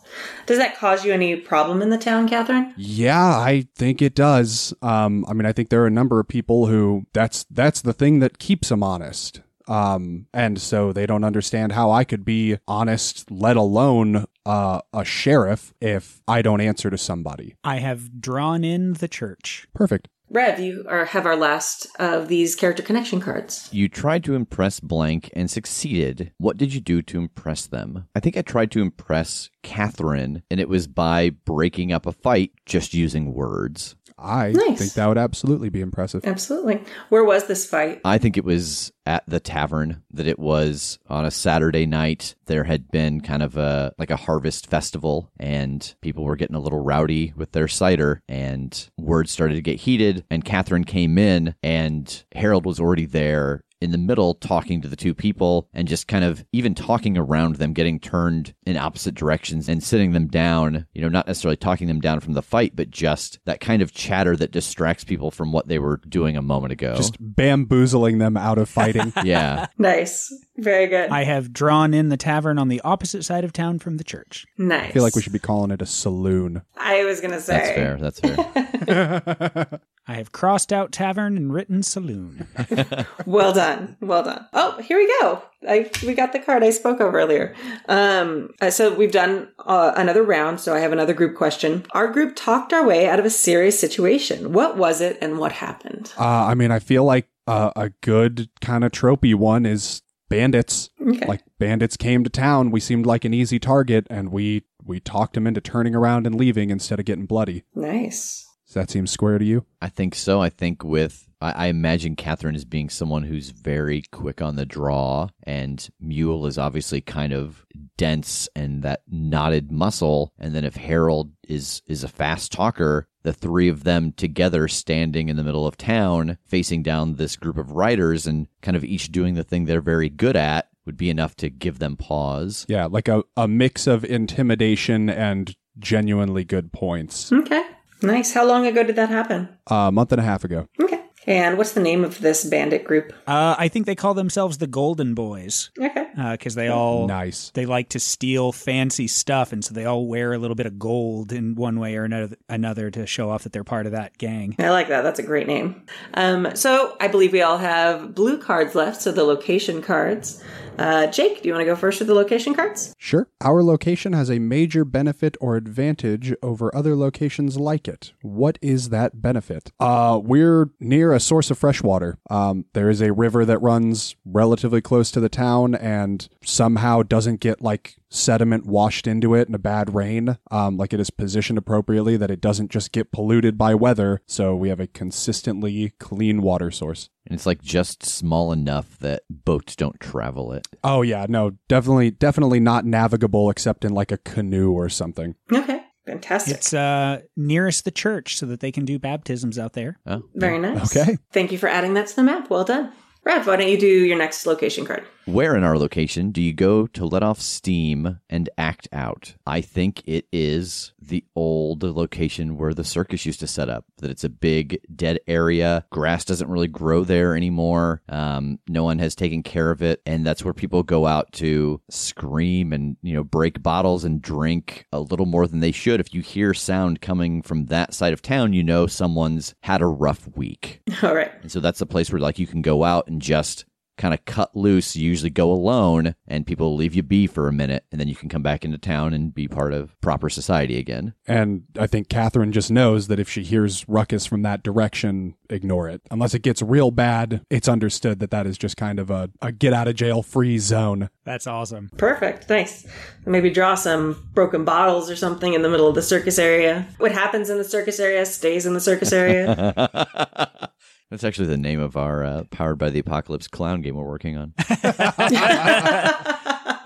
[0.47, 2.73] Does that cause you any problem in the town, Catherine?
[2.77, 4.75] Yeah, I think it does.
[4.83, 7.93] Um, I mean, I think there are a number of people who that's that's the
[7.93, 9.41] thing that keeps them honest.
[9.69, 15.05] Um, and so they don't understand how I could be honest, let alone uh, a
[15.05, 17.57] sheriff, if I don't answer to somebody.
[17.65, 19.67] I have drawn in the church.
[19.75, 20.09] Perfect.
[20.29, 23.69] Rev, you are, have our last of these character connection cards.
[23.73, 26.33] You tried to impress blank and succeeded.
[26.39, 28.09] What did you do to impress them?
[28.15, 32.53] I think I tried to impress Catherine, and it was by breaking up a fight
[32.67, 33.95] just using words.
[34.19, 34.79] I Nice.
[34.79, 36.25] think that would absolutely be impressive.
[36.25, 36.83] Absolutely.
[37.11, 38.01] Where was this fight?
[38.05, 42.35] I think it was at the tavern that it was on a Saturday night.
[42.47, 46.61] There had been kind of a like a harvest festival and people were getting a
[46.61, 51.55] little rowdy with their cider and words started to get heated and Catherine came in
[51.63, 56.09] and Harold was already there in the middle talking to the two people and just
[56.09, 60.87] kind of even talking around them, getting turned in opposite directions and sitting them down,
[60.95, 63.93] you know, not necessarily talking them down from the fight, but just that kind of
[63.93, 66.95] chatter that distracts people from what they were doing a moment ago.
[66.97, 69.13] Just bamboozling them out of fighting.
[69.25, 69.67] yeah.
[69.79, 70.33] Nice.
[70.59, 71.11] Very good.
[71.11, 74.47] I have drawn in the tavern on the opposite side of town from the church.
[74.59, 74.91] nice.
[74.91, 76.63] I feel like we should be calling it a saloon.
[76.77, 77.99] I was going to say.
[78.01, 78.35] That's fair.
[78.37, 79.81] That's fair.
[80.09, 82.47] I have crossed out tavern and written saloon.
[83.27, 83.97] Well done.
[84.01, 84.47] Well done.
[84.53, 85.43] Oh, here we go.
[85.69, 87.55] I we got the card I spoke of earlier.
[87.89, 90.61] Um, uh, so we've done uh, another round.
[90.61, 91.85] So I have another group question.
[91.91, 94.53] Our group talked our way out of a serious situation.
[94.53, 96.13] What was it, and what happened?
[96.19, 100.91] Uh, I mean, I feel like uh, a good kind of tropey one is bandits.
[101.01, 101.27] Okay.
[101.27, 105.37] Like bandits came to town, we seemed like an easy target, and we we talked
[105.37, 107.65] him into turning around and leaving instead of getting bloody.
[107.75, 108.45] nice.
[108.67, 109.65] Does that seem square to you?
[109.81, 110.43] I think so.
[110.43, 114.67] I think with I, I imagine Catherine as being someone who's very quick on the
[114.67, 117.65] draw, and Mule is obviously kind of
[117.97, 120.33] dense and that knotted muscle.
[120.39, 125.29] And then if Harold is is a fast talker, the three of them together standing
[125.29, 129.11] in the middle of town, facing down this group of riders, and kind of each
[129.11, 132.65] doing the thing they're very good at, would be enough to give them pause.
[132.69, 137.33] Yeah, like a, a mix of intimidation and genuinely good points.
[137.33, 137.65] Okay.
[138.01, 138.33] Nice.
[138.33, 139.49] How long ago did that happen?
[139.69, 140.69] Uh, a month and a half ago.
[140.81, 141.03] Okay.
[141.27, 143.13] And what's the name of this bandit group?
[143.27, 146.07] Uh, I think they call themselves the Golden Boys Okay.
[146.33, 147.51] because they all Nice.
[147.55, 150.79] they like to steal fancy stuff, and so they all wear a little bit of
[150.79, 154.17] gold in one way or another, another to show off that they're part of that
[154.19, 154.55] gang.
[154.59, 155.03] I like that.
[155.03, 155.83] That's a great name.
[156.15, 160.43] Um, so I believe we all have blue cards left, so the location cards.
[160.79, 162.95] Uh, Jake, do you want to go first with the location cards?
[162.99, 163.29] Sure.
[163.41, 168.13] Our location has a major benefit or advantage over other locations like it.
[168.21, 169.73] What is that benefit?
[169.81, 172.19] Uh, we're near a source of fresh water.
[172.31, 177.41] Um, there is a river that runs relatively close to the town and somehow doesn't
[177.41, 180.39] get like sediment washed into it in a bad rain.
[180.51, 184.21] Um, like it is positioned appropriately that it doesn't just get polluted by weather.
[184.27, 187.11] So we have a consistently clean water source.
[187.27, 190.69] And it's like just small enough that boats don't travel it.
[190.85, 195.35] Oh yeah, no, definitely, definitely not navigable except in like a canoe or something.
[195.53, 195.83] Okay.
[196.07, 196.57] Fantastic.
[196.57, 199.99] It's uh, nearest the church, so that they can do baptisms out there.
[200.07, 200.97] Oh, Very nice.
[200.97, 201.19] Okay.
[201.33, 202.49] Thank you for adding that to the map.
[202.49, 202.93] Well done.
[203.25, 205.05] Brad, why don't you do your next location card?
[205.27, 209.35] Where in our location do you go to let off steam and act out?
[209.45, 213.85] I think it is the old location where the circus used to set up.
[213.99, 215.85] That it's a big dead area.
[215.91, 218.03] Grass doesn't really grow there anymore.
[218.09, 221.81] Um, no one has taken care of it, and that's where people go out to
[221.91, 225.99] scream and you know break bottles and drink a little more than they should.
[225.99, 229.87] If you hear sound coming from that side of town, you know someone's had a
[229.87, 230.83] rough week.
[231.03, 231.33] All right.
[231.43, 233.65] And so that's the place where like you can go out and just
[233.97, 234.97] kind of cut loose.
[234.97, 238.15] You usually go alone and people leave you be for a minute and then you
[238.15, 241.15] can come back into town and be part of proper society again.
[241.27, 245.89] And I think Catherine just knows that if she hears ruckus from that direction, ignore
[245.89, 246.03] it.
[246.11, 249.53] Unless it gets real bad, it's understood that that is just kind of a, a
[249.53, 251.09] get out of jail free zone.
[251.25, 251.91] That's awesome.
[251.97, 252.49] Perfect.
[252.49, 252.87] Nice.
[253.25, 256.87] Maybe draw some broken bottles or something in the middle of the circus area.
[256.99, 260.71] What happens in the circus area stays in the circus area.
[261.11, 264.37] That's actually the name of our uh, Powered by the Apocalypse clown game we're working
[264.37, 264.55] on.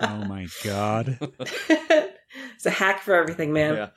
[0.03, 1.17] Oh my god.
[1.39, 3.91] it's a hack for everything, man.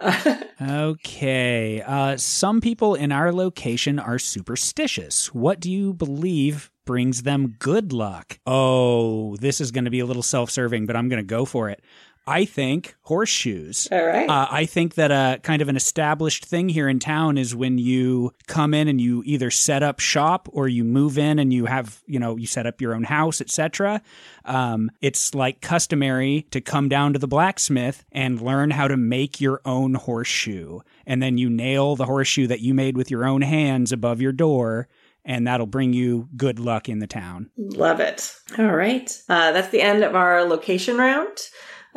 [0.60, 1.82] Okay.
[1.82, 5.34] Uh, some people in our location are superstitious.
[5.34, 8.38] What do you believe brings them good luck?
[8.46, 11.44] Oh, this is going to be a little self serving, but I'm going to go
[11.44, 11.82] for it.
[12.28, 13.88] I think horseshoes.
[13.90, 14.28] All right.
[14.28, 17.78] Uh, I think that a kind of an established thing here in town is when
[17.78, 21.64] you come in and you either set up shop or you move in and you
[21.64, 24.02] have, you know, you set up your own house, etc.
[24.44, 29.40] Um, it's like customary to come down to the blacksmith and learn how to make
[29.40, 33.40] your own horseshoe, and then you nail the horseshoe that you made with your own
[33.40, 34.86] hands above your door.
[35.24, 37.50] And that'll bring you good luck in the town.
[37.58, 38.34] Love it.
[38.58, 39.10] All right.
[39.28, 41.36] Uh, that's the end of our location round.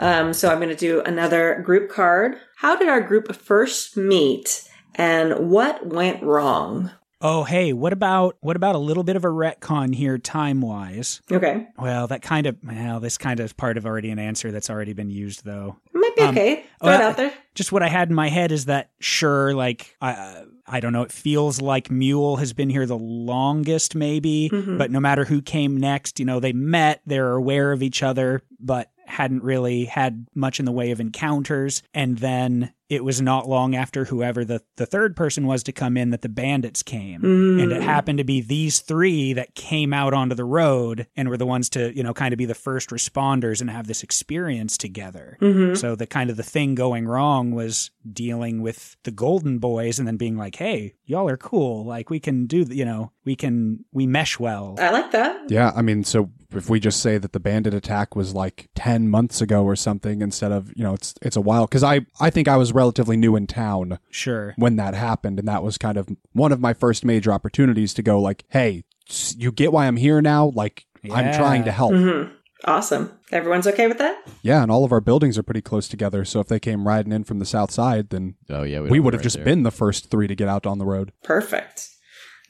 [0.02, 2.36] Um, so I'm going to do another group card.
[2.58, 6.92] How did our group first meet and what went wrong?
[7.24, 11.22] Oh, hey, what about what about a little bit of a retcon here, time wise?
[11.32, 11.68] Okay.
[11.78, 14.94] Well, that kind of well, this kind of part of already an answer that's already
[14.94, 15.78] been used though.
[15.94, 16.56] Might be Um, okay.
[16.80, 17.34] Throw well, it out there.
[17.54, 21.04] Just what I had in my head is that sure, like I I don't know,
[21.04, 24.50] it feels like Mule has been here the longest, maybe.
[24.52, 24.80] Mhm.
[24.80, 28.42] But no matter who came next, you know, they met, they're aware of each other,
[28.60, 31.84] but hadn't really had much in the way of encounters.
[31.94, 35.96] And then it was not long after whoever the, the third person was to come
[35.96, 37.22] in that the bandits came.
[37.22, 37.64] Mm.
[37.64, 41.38] And it happened to be these three that came out onto the road and were
[41.38, 44.78] the ones to, you know, kind of be the first responders and have this experience
[44.78, 45.38] together.
[45.42, 45.78] Mhm.
[45.78, 50.06] So the kind of the thing going wrong was dealing with the golden boys and
[50.06, 51.86] then being like, hey, y'all are cool.
[51.86, 54.76] Like we can do, th- you know, we can, we mesh well.
[54.80, 55.50] I like that.
[55.50, 59.10] Yeah, I mean, so if we just say that the bandit attack was like 10
[59.10, 62.30] months ago or something instead of, you know, it's it's a while cuz I I
[62.30, 64.54] think I was relatively new in town Sure.
[64.58, 68.02] when that happened and that was kind of one of my first major opportunities to
[68.04, 68.84] go like, "Hey,
[69.38, 70.52] you get why I'm here now?
[70.56, 72.24] Like I'm trying to help." hmm
[72.66, 73.10] Awesome.
[73.32, 74.22] Everyone's okay with that?
[74.44, 77.12] Yeah, and all of our buildings are pretty close together, so if they came riding
[77.12, 79.38] in from the south side, then Oh yeah, we, don't would go have right just
[79.38, 79.46] there.
[79.46, 81.12] been the first 3 to get out on the road.
[81.24, 81.88] Perfect.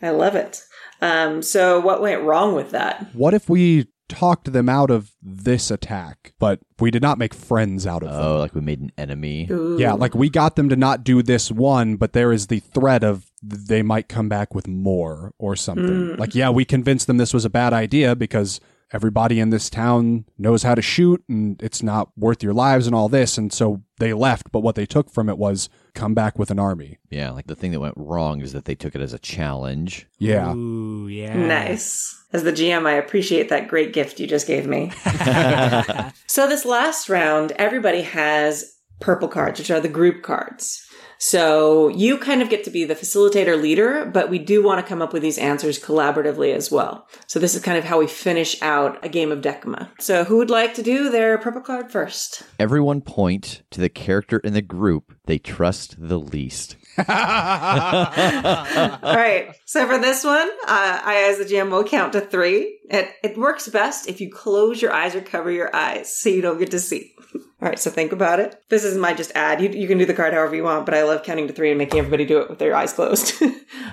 [0.02, 0.64] I love it.
[1.02, 3.08] Um, so what went wrong with that?
[3.14, 7.88] What if we talked them out of this attack, but we did not make friends
[7.88, 8.22] out of them?
[8.22, 9.48] Oh, like we made an enemy.
[9.50, 9.78] Ooh.
[9.80, 13.04] Yeah, like we got them to not do this one, but there is the threat
[13.04, 15.86] of they might come back with more or something.
[15.86, 16.20] Mm.
[16.20, 18.60] Like, yeah, we convinced them this was a bad idea because
[18.94, 22.96] everybody in this town knows how to shoot and it's not worth your lives and
[22.96, 23.38] all this.
[23.38, 26.60] And so they left, but what they took from it was come back with an
[26.60, 26.98] army.
[27.10, 30.08] Yeah, like the thing that went wrong is that they took it as a challenge.
[30.20, 30.54] Yeah.
[30.54, 31.36] Ooh, yeah.
[31.36, 32.18] Nice.
[32.34, 34.92] As the GM, I appreciate that great gift you just gave me.
[36.28, 40.88] so this last round, everybody has purple cards, which are the group cards.
[41.22, 44.90] So you kind of get to be the facilitator leader, but we do want to
[44.90, 47.08] come up with these answers collaboratively as well.
[47.28, 49.90] So this is kind of how we finish out a game of Decuma.
[50.00, 52.42] So who would like to do their purple card first?
[52.58, 56.78] Everyone point to the character in the group they trust the least.
[56.98, 59.54] All right.
[59.66, 62.80] So for this one, uh, I, as the GM, will count to three.
[62.90, 66.42] It, it works best if you close your eyes or cover your eyes so you
[66.42, 67.14] don't get to see.
[67.62, 67.78] All right.
[67.78, 68.60] So think about it.
[68.70, 69.62] This is my just ad.
[69.62, 71.70] You, you can do the card however you want, but I love counting to three
[71.70, 73.36] and making everybody do it with their eyes closed.
[73.44, 73.50] All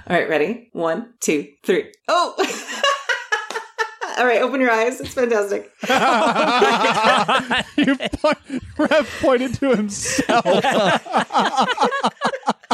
[0.09, 0.29] right.
[0.29, 0.71] Ready?
[0.73, 1.93] One, two, three.
[2.09, 2.35] Oh!
[4.19, 4.41] All right.
[4.41, 5.01] Open your eyes.
[5.01, 5.71] It's fantastic.
[7.77, 8.39] you point,
[8.79, 10.45] Rev pointed to himself.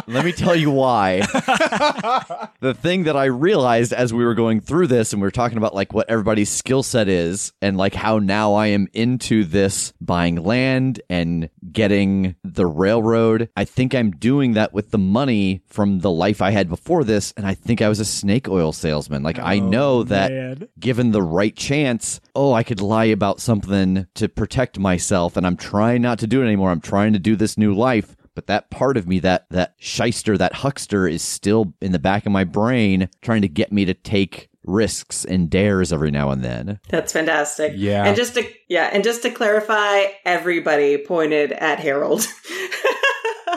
[0.07, 1.21] Let me tell you why.
[2.61, 5.59] the thing that I realized as we were going through this and we were talking
[5.59, 9.93] about like what everybody's skill set is and like how now I am into this
[10.01, 13.49] buying land and getting the railroad.
[13.57, 17.33] I think I'm doing that with the money from the life I had before this
[17.37, 19.23] and I think I was a snake oil salesman.
[19.23, 20.69] Like I oh, know that man.
[20.79, 25.57] given the right chance, oh, I could lie about something to protect myself, and I'm
[25.57, 26.71] trying not to do it anymore.
[26.71, 28.17] I'm trying to do this new life.
[28.35, 32.27] But that part of me, that that shyster, that huckster, is still in the back
[32.27, 36.43] of my brain, trying to get me to take risks and dares every now and
[36.43, 36.81] then.
[36.89, 37.75] That's fantastic.
[37.77, 38.05] Yeah.
[38.05, 42.27] And just to yeah, and just to clarify, everybody pointed at Harold.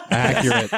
[0.09, 0.71] Accurate.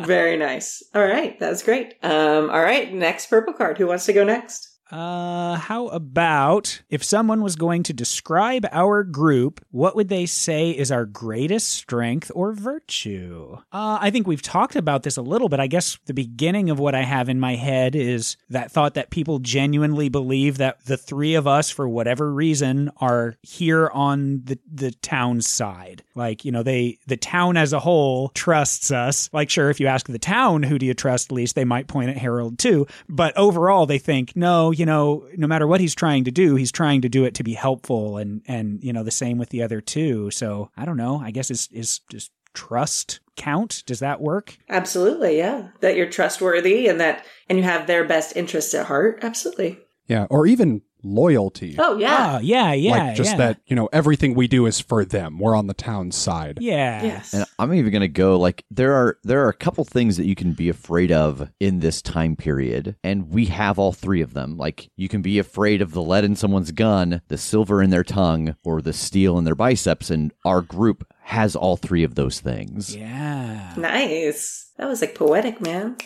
[0.00, 0.82] Very nice.
[0.94, 1.94] All right, that's great.
[2.02, 3.78] Um, all right, next purple card.
[3.78, 4.75] Who wants to go next?
[4.90, 10.70] Uh, how about if someone was going to describe our group, what would they say
[10.70, 13.56] is our greatest strength or virtue?
[13.72, 15.58] Uh, I think we've talked about this a little bit.
[15.58, 19.10] I guess the beginning of what I have in my head is that thought that
[19.10, 24.58] people genuinely believe that the three of us, for whatever reason, are here on the,
[24.72, 26.04] the town's side.
[26.14, 29.28] Like, you know, they, the town as a whole trusts us.
[29.32, 32.10] Like, sure, if you ask the town, who do you trust least, they might point
[32.10, 32.86] at Harold too.
[33.08, 36.72] But overall, they think, no, you know, no matter what he's trying to do, he's
[36.72, 39.62] trying to do it to be helpful, and and you know the same with the
[39.62, 40.30] other two.
[40.30, 41.18] So I don't know.
[41.18, 43.82] I guess is is just trust count?
[43.86, 44.56] Does that work?
[44.68, 45.68] Absolutely, yeah.
[45.80, 49.20] That you're trustworthy and that and you have their best interests at heart.
[49.22, 49.78] Absolutely.
[50.06, 51.76] yeah, or even loyalty.
[51.78, 52.16] Oh yeah.
[52.18, 53.36] Ah, yeah, yeah, like just yeah.
[53.36, 55.38] that, you know, everything we do is for them.
[55.38, 56.58] We're on the town's side.
[56.60, 57.02] Yeah.
[57.02, 57.32] yes.
[57.32, 60.26] And I'm even going to go like there are there are a couple things that
[60.26, 64.34] you can be afraid of in this time period and we have all three of
[64.34, 64.56] them.
[64.56, 68.04] Like you can be afraid of the lead in someone's gun, the silver in their
[68.04, 72.40] tongue, or the steel in their biceps and our group has all three of those
[72.40, 72.94] things.
[72.94, 73.74] Yeah.
[73.76, 74.70] Nice.
[74.78, 75.96] That was like poetic, man.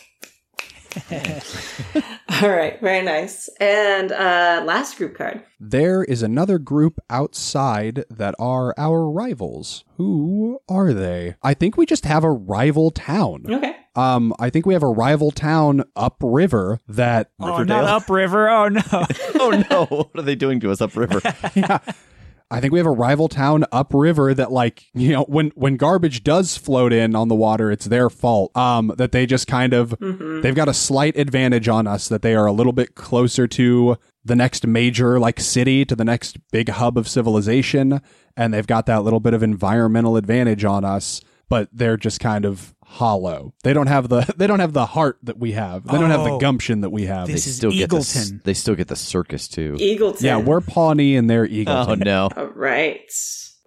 [2.43, 3.49] All right, very nice.
[3.61, 5.43] And uh last group card.
[5.59, 9.85] There is another group outside that are our rivals.
[9.97, 11.35] Who are they?
[11.43, 13.45] I think we just have a rival town.
[13.49, 13.77] Okay.
[13.97, 18.49] Um, I think we have a rival town upriver that Oh, not upriver.
[18.49, 18.83] Oh no.
[19.35, 21.21] oh no, what are they doing to us upriver?
[22.53, 26.25] I think we have a rival town upriver that like, you know, when when garbage
[26.25, 28.57] does float in on the water, it's their fault.
[28.57, 32.35] Um that they just kind of they've got a slight advantage on us that they
[32.35, 36.69] are a little bit closer to the next major like city to the next big
[36.69, 38.01] hub of civilization
[38.37, 41.21] and they've got that little bit of environmental advantage on us.
[41.49, 43.55] but they're just kind of hollow.
[43.63, 45.85] They don't have the they don't have the heart that we have.
[45.87, 46.39] They don't have the Oh.
[46.39, 47.29] gumption that we have.
[47.29, 48.43] This they is still get the, s- Eagleton.
[48.43, 49.75] they still get the circus too.
[49.79, 50.23] Eagleton.
[50.23, 51.89] yeah, we're Pawnee and they're Eagleton.
[51.89, 52.29] Oh no.
[52.37, 53.01] All right.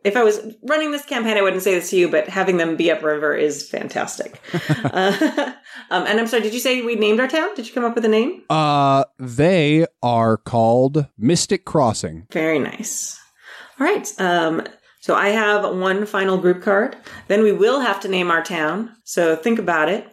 [0.04, 2.76] If I was running this campaign, I wouldn't say this to you, but having them
[2.76, 4.38] be upriver is fantastic.
[4.84, 5.54] uh,
[5.90, 7.56] um, and I'm sorry, did you say we named our town?
[7.56, 8.44] Did you come up with a name?
[8.50, 12.28] Uh, they are called Mystic Crossing.
[12.32, 13.18] Very nice.
[13.80, 14.12] All right.
[14.20, 14.64] Um,
[15.04, 16.96] so I have one final group card.
[17.28, 18.96] Then we will have to name our town.
[19.04, 20.08] So think about it.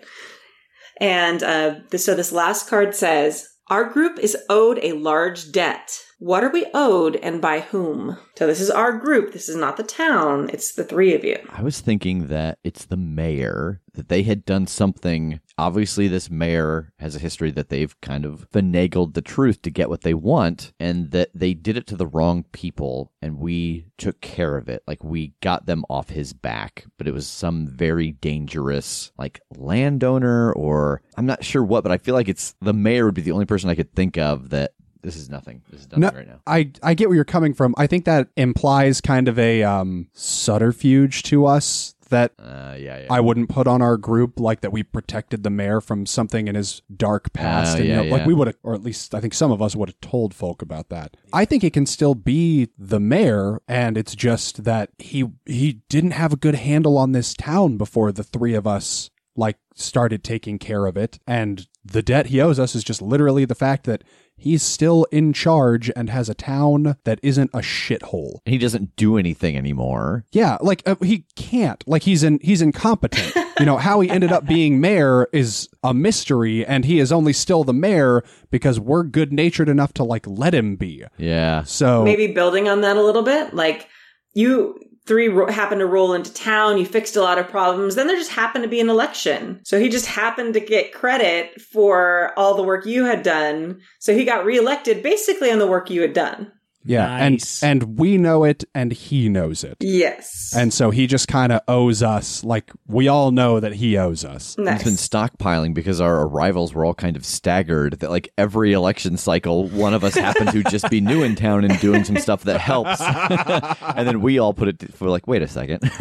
[1.01, 5.97] And uh, this, so this last card says, Our group is owed a large debt.
[6.19, 8.19] What are we owed and by whom?
[8.37, 9.33] So this is our group.
[9.33, 10.51] This is not the town.
[10.53, 11.39] It's the three of you.
[11.51, 15.39] I was thinking that it's the mayor, that they had done something.
[15.61, 19.91] Obviously, this mayor has a history that they've kind of finagled the truth to get
[19.91, 24.23] what they want, and that they did it to the wrong people, and we took
[24.23, 24.83] care of it.
[24.87, 30.51] Like, we got them off his back, but it was some very dangerous, like, landowner,
[30.55, 33.33] or I'm not sure what, but I feel like it's the mayor would be the
[33.33, 35.63] only person I could think of that this is nothing.
[35.71, 36.41] This is nothing No, right now.
[36.47, 37.75] I I get where you're coming from.
[37.79, 43.07] I think that implies kind of a um subterfuge to us that Uh, yeah, yeah.
[43.11, 46.55] I wouldn't put on our group like that we protected the mayor from something in
[46.55, 47.77] his dark past.
[47.77, 49.51] Oh, and, you yeah, know, Like we would have, or at least I think some
[49.51, 51.17] of us would have told folk about that.
[51.33, 56.13] I think it can still be the mayor, and it's just that he he didn't
[56.13, 60.59] have a good handle on this town before the three of us like started taking
[60.59, 61.19] care of it.
[61.27, 64.05] And the debt he owes us is just literally the fact that
[64.41, 68.41] he's still in charge and has a town that isn't a shithole.
[68.47, 70.25] And he doesn't do anything anymore.
[70.33, 71.87] Yeah, like uh, he can't.
[71.87, 73.35] Like he's in he's incompetent.
[73.61, 77.33] you know, how he ended up being mayor is a mystery and he is only
[77.33, 81.05] still the mayor because we're good-natured enough to like let him be.
[81.19, 81.63] Yeah.
[81.65, 83.55] So Maybe building on that a little bit.
[83.55, 83.89] Like
[84.33, 88.07] you three ro- happened to roll into town, you fixed a lot of problems, then
[88.07, 89.61] there just happened to be an election.
[89.65, 93.81] So he just happened to get credit for all the work you had done.
[93.99, 96.53] So he got reelected basically on the work you had done.
[96.85, 97.63] Yeah, Nice.
[97.63, 99.77] and and we know it and he knows it.
[99.81, 100.55] Yes.
[100.57, 104.25] And so he just kind of owes us like we all know that he owes
[104.25, 104.57] us.
[104.59, 104.77] nice.
[104.77, 108.01] It's been stockpiling because our arrivals were all kind of staggered.
[108.01, 111.65] That like every election cycle, one of us happened to just be new in town
[111.65, 113.01] and doing some stuff that helps,
[113.97, 115.01] and then we all put it.
[115.01, 115.81] We're like, wait a second.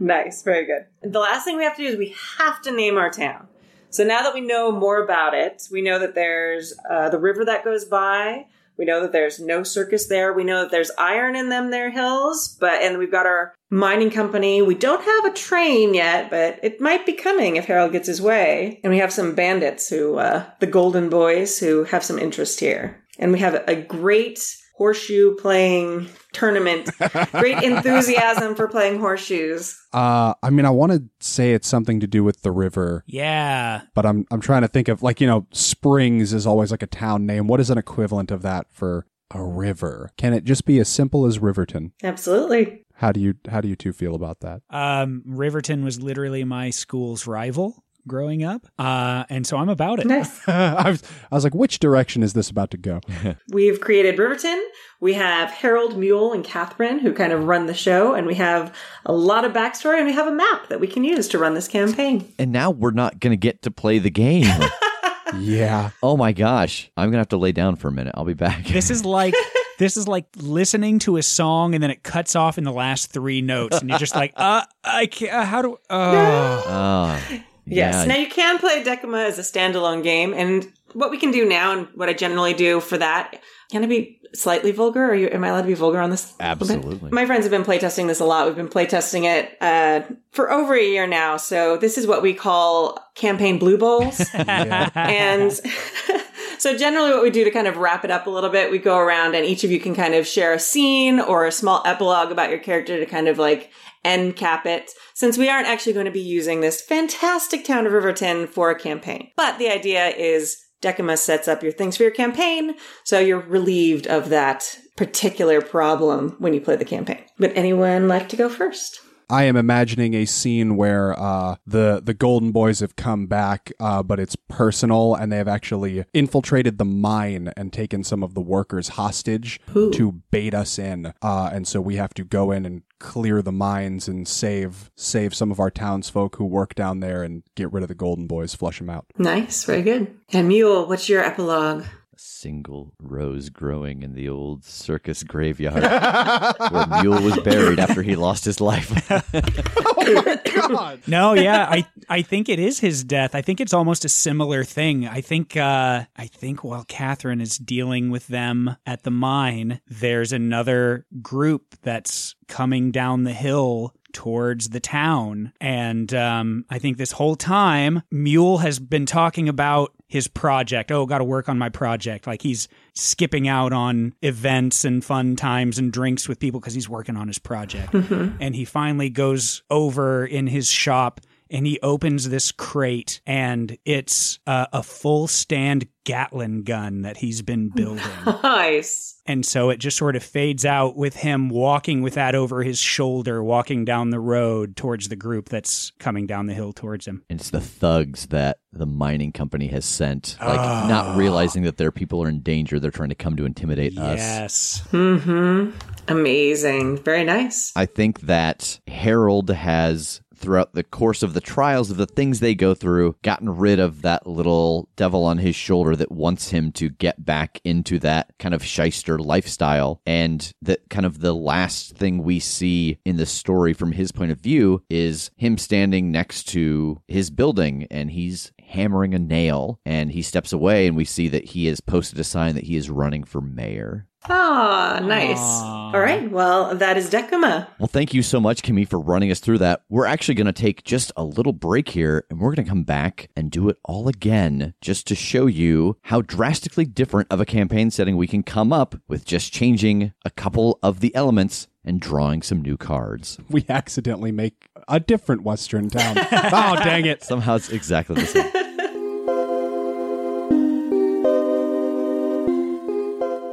[0.00, 0.86] Nice, very good.
[1.02, 3.48] The last thing we have to do is we have to name our town.
[3.90, 7.44] So now that we know more about it, we know that there's uh, the river
[7.46, 8.46] that goes by.
[8.78, 10.32] We know that there's no circus there.
[10.32, 14.10] We know that there's iron in them there hills, but and we've got our mining
[14.10, 14.62] company.
[14.62, 18.22] We don't have a train yet, but it might be coming if Harold gets his
[18.22, 18.80] way.
[18.82, 23.04] And we have some bandits who, uh, the Golden Boys, who have some interest here.
[23.18, 24.40] And we have a great
[24.78, 26.88] horseshoe playing tournament.
[27.32, 29.76] great enthusiasm for playing horseshoes.
[29.92, 33.82] Uh I mean I want to say it's something to do with the river, Yeah.
[33.94, 36.86] but I'm I'm trying to think of like, you know, Springs is always like a
[36.86, 37.46] town name.
[37.48, 40.10] What is an equivalent of that for a river?
[40.16, 41.92] Can it just be as simple as Riverton?
[42.02, 42.84] Absolutely.
[42.94, 44.62] How do you how do you two feel about that?
[44.70, 48.66] Um, Riverton was literally my school's rival growing up.
[48.78, 50.06] Uh, and so I'm about it.
[50.06, 50.40] Nice.
[50.48, 53.00] I was I was like, which direction is this about to go?
[53.52, 54.60] We've created Riverton.
[55.00, 58.74] We have Harold, Mule, and Catherine who kind of run the show, and we have
[59.06, 61.54] a lot of backstory, and we have a map that we can use to run
[61.54, 62.32] this campaign.
[62.38, 64.60] and now we're not gonna get to play the game.
[65.38, 65.90] yeah.
[66.02, 68.14] oh my gosh, I'm gonna have to lay down for a minute.
[68.16, 68.64] I'll be back.
[68.64, 69.34] This is like
[69.78, 73.12] this is like listening to a song and then it cuts off in the last
[73.12, 75.32] three notes and you're just like, uh, I can't.
[75.32, 75.74] Uh, how do?
[75.88, 76.62] Uh.
[76.66, 77.22] Ah,
[77.68, 77.94] Yes.
[77.94, 78.04] yeah.
[78.04, 81.72] Now you can play Decuma as a standalone game, and what we can do now,
[81.72, 83.40] and what I generally do for that,
[83.70, 85.02] can I be slightly vulgar?
[85.04, 85.28] Are you?
[85.28, 86.34] Am I allowed to be vulgar on this?
[86.40, 87.10] Absolutely.
[87.10, 88.46] My friends have been playtesting this a lot.
[88.46, 91.36] We've been playtesting it uh, for over a year now.
[91.36, 94.26] So this is what we call campaign blue bowls.
[94.34, 95.52] and
[96.58, 98.78] so generally what we do to kind of wrap it up a little bit, we
[98.78, 101.82] go around and each of you can kind of share a scene or a small
[101.84, 103.70] epilogue about your character to kind of like
[104.08, 104.90] end cap it.
[105.14, 108.78] Since we aren't actually going to be using this fantastic town of Riverton for a
[108.78, 109.30] campaign.
[109.36, 114.06] But the idea is Decuma sets up your things for your campaign, so you're relieved
[114.06, 117.24] of that particular problem when you play the campaign.
[117.38, 119.00] But anyone like to go first?
[119.30, 124.02] I am imagining a scene where uh, the the Golden Boys have come back, uh,
[124.02, 128.40] but it's personal, and they have actually infiltrated the mine and taken some of the
[128.40, 129.90] workers hostage Ooh.
[129.92, 131.12] to bait us in.
[131.20, 135.34] Uh, and so we have to go in and clear the mines and save save
[135.34, 138.54] some of our townsfolk who work down there and get rid of the Golden Boys,
[138.54, 139.06] flush them out.
[139.16, 140.14] Nice, very good.
[140.32, 141.82] And Mule, what's your epilogue?
[141.82, 148.16] A single rose growing in the old circus graveyard where Mule was buried after he
[148.16, 148.90] lost his life.
[150.14, 151.00] God.
[151.06, 153.34] No, yeah, I I think it is his death.
[153.34, 155.06] I think it's almost a similar thing.
[155.06, 160.32] I think uh I think while Catherine is dealing with them at the mine, there's
[160.32, 165.52] another group that's coming down the hill towards the town.
[165.60, 170.90] And um, I think this whole time, Mule has been talking about his project.
[170.90, 172.26] Oh, got to work on my project.
[172.26, 176.88] Like he's skipping out on events and fun times and drinks with people because he's
[176.88, 177.94] working on his project.
[177.94, 181.20] And he finally goes over in his shop
[181.50, 187.42] and he opens this crate and it's uh, a full stand Gatling gun that he's
[187.42, 188.02] been building.
[188.42, 189.20] Nice.
[189.26, 192.78] And so it just sort of fades out with him walking with that over his
[192.78, 197.24] shoulder, walking down the road towards the group that's coming down the hill towards him.
[197.28, 201.92] And it's the thugs that the mining company has sent, like not realizing that their
[201.92, 202.80] people are in danger.
[202.80, 204.18] They're trying to come to intimidate us.
[204.18, 204.88] Yes.
[204.92, 205.78] Mm-hmm.
[206.10, 207.02] Amazing.
[207.02, 207.70] Very nice.
[207.76, 212.54] I think that Harold has throughout the course of the trials of the things they
[212.54, 216.88] go through gotten rid of that little devil on his shoulder that wants him to
[216.88, 220.00] get back into that kind of shyster lifestyle.
[220.06, 224.30] And that kind of the last thing we see in the story from his point
[224.30, 230.12] of view is him standing next to his building and he's hammering a nail and
[230.12, 232.90] he steps away and we see that he has posted a sign that he is
[232.90, 235.38] running for mayor Ah, nice.
[235.38, 235.92] Aw.
[235.94, 236.30] All right.
[236.30, 237.68] Well, that is Decuma.
[237.78, 239.82] Well, thank you so much, Kimmy, for running us through that.
[239.88, 242.82] We're actually going to take just a little break here and we're going to come
[242.82, 247.46] back and do it all again just to show you how drastically different of a
[247.46, 252.00] campaign setting we can come up with just changing a couple of the elements and
[252.00, 253.38] drawing some new cards.
[253.48, 256.16] We accidentally make a different Western town.
[256.32, 257.22] oh, dang it.
[257.22, 258.52] Somehow it's exactly the same.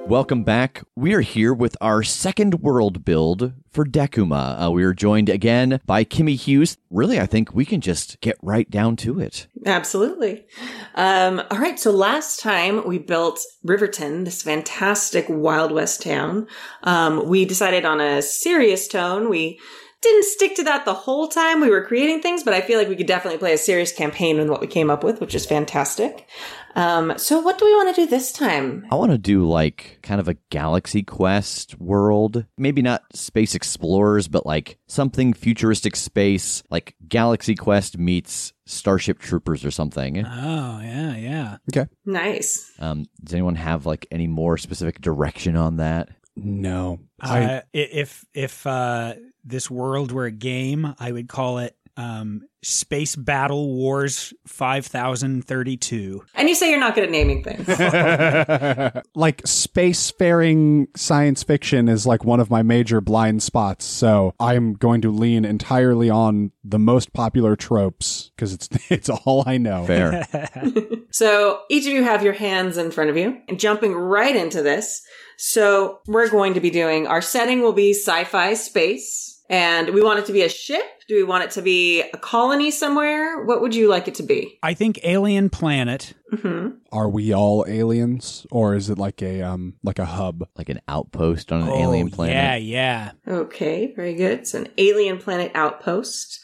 [0.08, 0.84] Welcome back.
[0.96, 4.68] We are here with our second world build for Decuma.
[4.68, 6.78] Uh, we are joined again by Kimmy Hughes.
[6.92, 9.48] Really, I think we can just get right down to it.
[9.66, 10.46] Absolutely.
[10.94, 11.80] Um, all right.
[11.80, 16.46] So last time we built Riverton, this fantastic Wild West town.
[16.84, 19.28] Um, we decided on a serious tone.
[19.28, 19.60] We
[20.06, 22.88] didn't stick to that the whole time we were creating things, but I feel like
[22.88, 25.46] we could definitely play a serious campaign with what we came up with, which is
[25.46, 26.28] fantastic.
[26.76, 28.86] Um, so what do we want to do this time?
[28.92, 32.46] I want to do like kind of a Galaxy Quest world.
[32.58, 39.64] Maybe not Space Explorers, but like something futuristic space, like Galaxy Quest meets Starship Troopers
[39.64, 40.26] or something.
[40.26, 41.58] Oh, yeah, yeah.
[41.72, 41.90] Okay.
[42.06, 42.72] Nice.
[42.80, 46.10] Um, does anyone have like any more specific direction on that?
[46.36, 47.00] No.
[47.20, 52.44] I, Uh, if if uh, this world were a game, I would call it um,
[52.62, 56.26] Space Battle Wars 5032.
[56.34, 57.68] And you say you're not good at naming things.
[59.16, 63.86] like spacefaring science fiction is like one of my major blind spots.
[63.86, 69.44] So I'm going to lean entirely on the most popular tropes because it's it's all
[69.46, 69.86] I know.
[69.86, 70.26] Fair.
[71.12, 74.62] So each of you have your hands in front of you and jumping right into
[74.62, 75.02] this.
[75.38, 80.20] So we're going to be doing our setting will be sci-fi space and we want
[80.20, 80.84] it to be a ship.
[81.08, 83.44] Do we want it to be a colony somewhere?
[83.46, 84.58] What would you like it to be?
[84.64, 86.14] I think Alien Planet.
[86.32, 90.48] hmm Are we all aliens, or is it like a um like a hub?
[90.58, 92.36] like an outpost on an Oh, alien planet.
[92.36, 93.12] Yeah, yeah.
[93.28, 94.40] Okay, very good.
[94.40, 96.40] It's an alien planet outpost.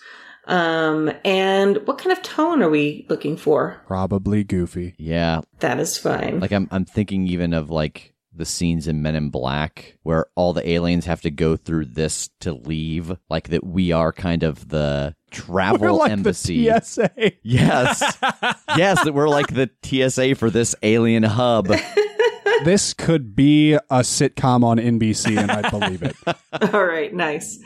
[0.46, 3.80] Um, and what kind of tone are we looking for?
[3.86, 4.96] Probably goofy.
[4.98, 6.40] Yeah, That is fine.
[6.40, 10.54] like I'm I'm thinking even of like the scenes in Men in Black where all
[10.54, 14.70] the aliens have to go through this to leave, like that we are kind of
[14.70, 16.66] the travel We're like embassy.
[16.68, 17.32] the TSA.
[17.44, 18.00] Yes.
[18.78, 21.68] yes, that we're like the TSA for this alien hub.
[22.64, 26.16] this could be a sitcom on NBC, and I'd believe it.
[26.74, 27.60] All right, nice.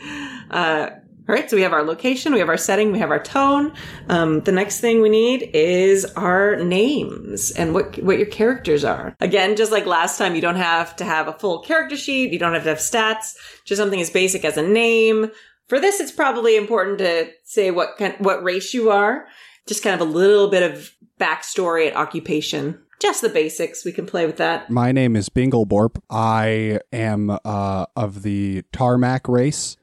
[0.50, 0.90] Uh,
[1.28, 3.74] all right, so we have our location, we have our setting, we have our tone.
[4.10, 9.16] Um, the next thing we need is our names and what what your characters are.
[9.20, 12.32] Again, just like last time, you don't have to have a full character sheet.
[12.32, 13.36] You don't have to have stats.
[13.66, 15.32] Just something as basic as a name.
[15.68, 19.26] For this, it's probably important to say what kind, what race you are.
[19.66, 22.80] Just kind of a little bit of backstory and occupation.
[23.02, 23.84] Just the basics.
[23.84, 24.70] We can play with that.
[24.70, 26.00] My name is Bingleborp.
[26.10, 29.76] I am uh, of the Tarmac race,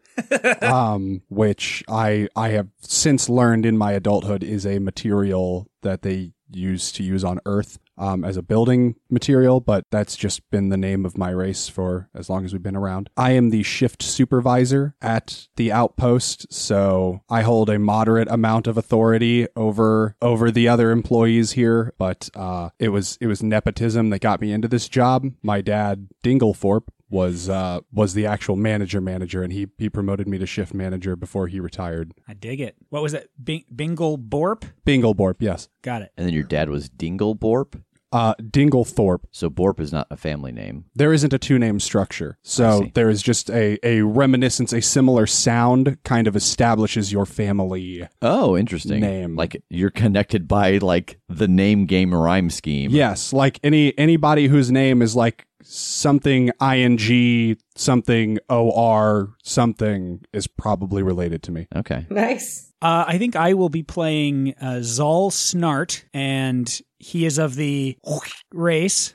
[0.63, 6.33] um, which I I have since learned in my adulthood is a material that they
[6.51, 7.79] use to use on Earth.
[7.99, 12.09] um, as a building material, but that's just been the name of my race for
[12.15, 13.11] as long as we've been around.
[13.17, 18.79] I am the shift supervisor at the outpost, so I hold a moderate amount of
[18.79, 21.93] authority over over the other employees here.
[21.99, 25.27] But uh, it was it was nepotism that got me into this job.
[25.43, 30.39] My dad, Dinglethorpe, was uh, was the actual manager manager, and he he promoted me
[30.39, 32.15] to shift manager before he retired.
[32.27, 32.75] I dig it.
[32.89, 33.31] What was it?
[33.43, 34.65] Bing- Bingle Borp?
[34.87, 35.69] Bingleborp, yes.
[35.83, 36.13] Got it.
[36.17, 37.81] And then your dad was Dingleborp.
[38.13, 39.25] Uh, Dinglethorpe.
[39.31, 40.85] So Borp is not a family name.
[40.95, 45.27] There isn't a two name structure, so there is just a a reminiscence, a similar
[45.27, 48.07] sound, kind of establishes your family.
[48.21, 49.01] Oh, interesting.
[49.01, 49.35] Name.
[49.35, 52.91] Like you're connected by like the name game rhyme scheme.
[52.91, 61.03] Yes, like any anybody whose name is like something ing something or something is probably
[61.03, 61.67] related to me.
[61.75, 62.07] Okay.
[62.11, 62.73] Nice.
[62.83, 67.97] Uh, I think I will be playing uh, Zal Snart, and he is of the
[68.53, 69.15] race.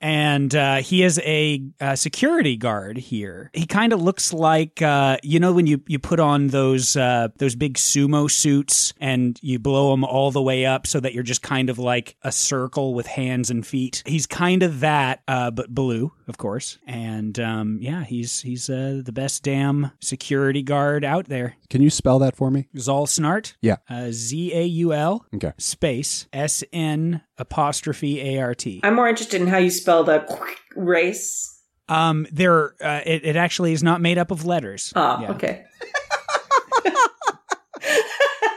[0.00, 3.50] And uh, he is a, uh security guard here.
[3.52, 7.28] He kind of looks like uh, you know when you, you put on those uh,
[7.38, 11.22] those big sumo suits and you blow them all the way up so that you're
[11.22, 14.02] just kind of like a circle with hands and feet.
[14.06, 16.78] He's kind of that, uh, but blue, of course.
[16.86, 21.56] And um, yeah, he's he's uh, the best damn security guard out there.
[21.70, 22.68] Can you spell that for me?
[22.78, 23.54] Zal Snart.
[23.60, 23.76] Yeah.
[23.88, 25.52] Uh, Z A U L Okay.
[25.58, 28.80] space S N apostrophe A R T.
[28.82, 30.24] I'm more interested in how you spell the
[30.76, 31.54] race.
[31.88, 34.92] Um, there, uh, it, it actually is not made up of letters.
[34.94, 35.30] Oh, Yeah.
[35.32, 35.64] okay.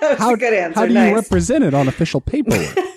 [0.01, 0.79] That's How, a good answer.
[0.79, 1.09] how do nice.
[1.11, 2.75] you represent it on official paperwork?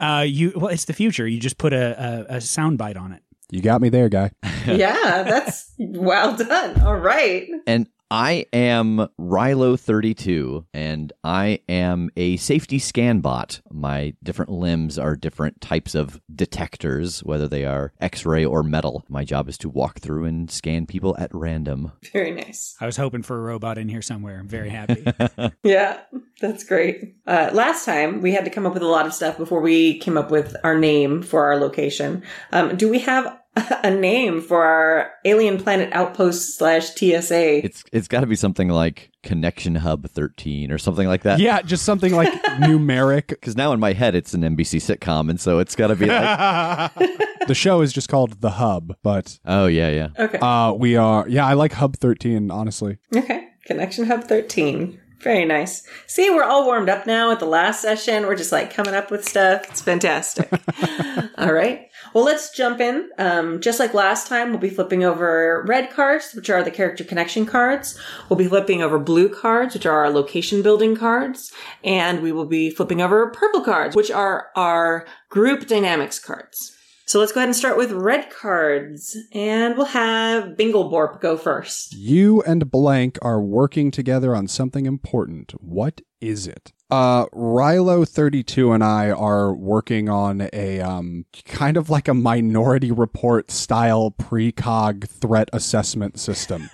[0.00, 1.26] Uh, you well, it's the future.
[1.26, 3.22] You just put a, a, a sound bite on it.
[3.50, 4.32] you got me there, guy.
[4.66, 6.78] yeah, that's well done.
[6.82, 7.48] All right.
[7.66, 13.60] And I am Rilo32, and I am a safety scan bot.
[13.72, 19.04] My different limbs are different types of detectors, whether they are X ray or metal.
[19.08, 21.92] My job is to walk through and scan people at random.
[22.12, 22.76] Very nice.
[22.80, 24.38] I was hoping for a robot in here somewhere.
[24.38, 25.04] I'm very happy.
[25.62, 26.00] Yeah,
[26.40, 27.16] that's great.
[27.26, 29.98] Uh, last time we had to come up with a lot of stuff before we
[29.98, 32.22] came up with our name for our location.
[32.52, 37.64] Um, do we have a name for our alien planet outpost slash TSA?
[37.64, 41.38] It's it's got to be something like Connection Hub 13 or something like that.
[41.38, 43.28] Yeah, just something like numeric.
[43.28, 46.06] Because now in my head it's an NBC sitcom, and so it's got to be
[46.06, 46.92] like,
[47.46, 50.08] The show is just called The Hub, but oh yeah, yeah.
[50.18, 50.38] Okay.
[50.38, 51.28] uh, we are.
[51.28, 52.98] Yeah, I like Hub 13, honestly.
[53.14, 53.48] Okay.
[53.66, 55.00] Connection Hub 13.
[55.20, 55.86] Very nice.
[56.06, 58.24] See, we're all warmed up now at the last session.
[58.26, 59.64] We're just like coming up with stuff.
[59.70, 60.50] It's fantastic.
[61.38, 61.88] all right.
[62.14, 63.10] Well, let's jump in.
[63.18, 67.02] Um, just like last time, we'll be flipping over red cards, which are the character
[67.02, 67.98] connection cards.
[68.28, 71.52] We'll be flipping over blue cards, which are our location building cards.
[71.82, 76.70] And we will be flipping over purple cards, which are our group dynamics cards.
[77.06, 79.16] So let's go ahead and start with red cards.
[79.32, 81.94] And we'll have Bingleborp go first.
[81.94, 85.52] You and Blank are working together on something important.
[85.60, 86.72] What is it?
[86.94, 92.14] Uh, Rilo thirty two and I are working on a um kind of like a
[92.14, 96.70] Minority Report style precog threat assessment system.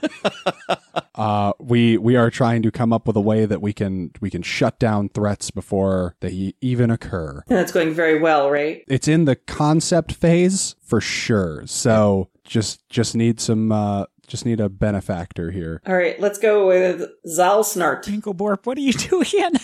[1.14, 4.28] uh, we we are trying to come up with a way that we can we
[4.28, 7.42] can shut down threats before they even occur.
[7.48, 8.84] And that's going very well, right?
[8.88, 11.66] It's in the concept phase for sure.
[11.66, 15.80] So just just need some uh just need a benefactor here.
[15.86, 18.04] All right, let's go with Zal Snart.
[18.04, 18.92] Tinkleborp, what are you
[19.32, 19.54] doing?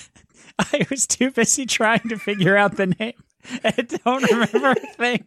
[0.73, 3.15] I was too busy trying to figure out the name.
[3.65, 3.71] I
[4.05, 5.25] don't remember a thing.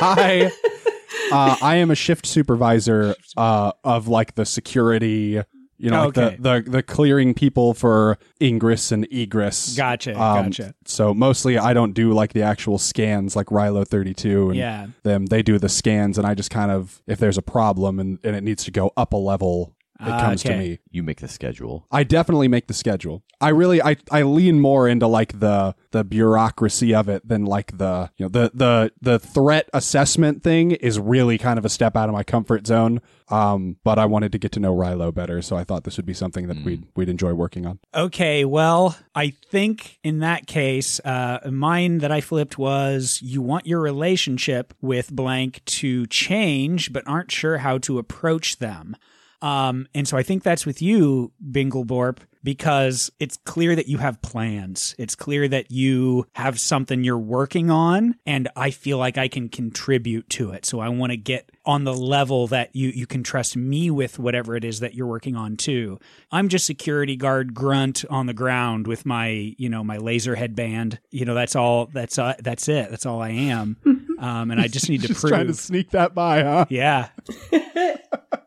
[0.00, 0.50] I
[1.30, 5.40] uh, I am a shift supervisor uh, of like the security,
[5.78, 6.36] you know, like Okay.
[6.40, 9.76] the, the the clearing people for ingress and egress.
[9.76, 10.74] Gotcha, Um, gotcha.
[10.86, 14.86] So mostly I don't do like the actual scans like Rilo 32 and Yeah.
[15.02, 18.18] them they do the scans and I just kind of if there's a problem and,
[18.24, 20.58] and it needs to go up a level it Ah, comes to okay.
[20.58, 20.78] me.
[20.90, 21.86] You make the schedule.
[21.92, 23.22] I definitely make the schedule.
[23.40, 27.78] I really I, I lean more into like the the bureaucracy of it than like
[27.78, 31.96] the you know the the the threat assessment thing is really kind of a step
[31.96, 33.00] out of my comfort zone.
[33.28, 36.04] Um, but I wanted to get to know Rilo better, so I thought this would
[36.06, 37.78] be something that we'd we'd enjoy working on.
[37.94, 43.66] Okay, well, I think in that case, uh, mine that I flipped was you want
[43.66, 48.96] your relationship with blank to change, but aren't sure how to approach them.
[49.44, 52.18] Um, and so I think that's with you, Bingleborp.
[52.42, 54.94] because it's clear that you have plans.
[54.98, 59.48] It's clear that you have something you're working on and I feel like I can
[59.48, 60.66] contribute to it.
[60.66, 64.18] So I want to get on the level that you you can trust me with
[64.18, 65.98] whatever it is that you're working on too.
[66.30, 71.00] I'm just security guard grunt on the ground with my, you know, my laser headband.
[71.10, 72.90] You know, that's all that's uh, that's it.
[72.90, 73.76] That's all I am.
[74.16, 76.66] Um, and I just need to Just prove trying to sneak that by, huh?
[76.70, 77.08] yeah.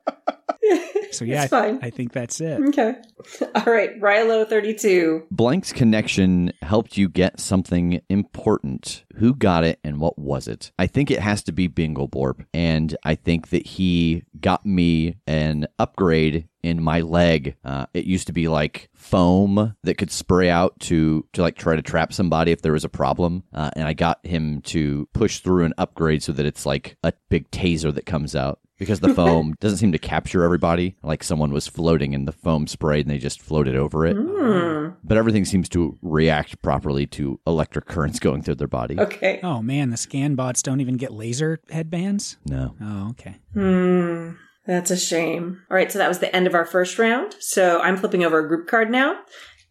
[1.12, 1.80] So yeah, It's I, fine.
[1.82, 2.60] I think that's it.
[2.70, 2.96] Okay.
[3.56, 4.00] All right.
[4.00, 5.28] Rilo 32.
[5.32, 9.04] Blank's connection helped you get something important.
[9.16, 10.72] Who got it and what was it?
[10.78, 12.46] I think it has to be Bingleborp.
[12.54, 17.56] And I think that he got me an upgrade in my leg.
[17.64, 21.76] Uh, it used to be like foam that could spray out to, to like try
[21.76, 23.44] to trap somebody if there was a problem.
[23.54, 27.14] Uh, and I got him to push through an upgrade so that it's like a
[27.30, 28.60] big taser that comes out.
[28.78, 32.68] Because the foam doesn't seem to capture everybody, like someone was floating and the foam
[32.68, 34.90] sprayed and they just floated over it Hmm.
[35.04, 39.00] but everything seems to react properly to electric currents going through their body.
[39.00, 39.40] Okay.
[39.44, 42.38] Oh man, the scan bots don't even get laser headbands.
[42.46, 42.76] No.
[42.82, 43.38] Oh, okay.
[43.54, 44.32] Hmm.
[44.66, 45.62] That's a shame.
[45.72, 45.92] All right.
[45.92, 47.36] So that was the end of our first round.
[47.40, 49.18] So I'm flipping over a group card now.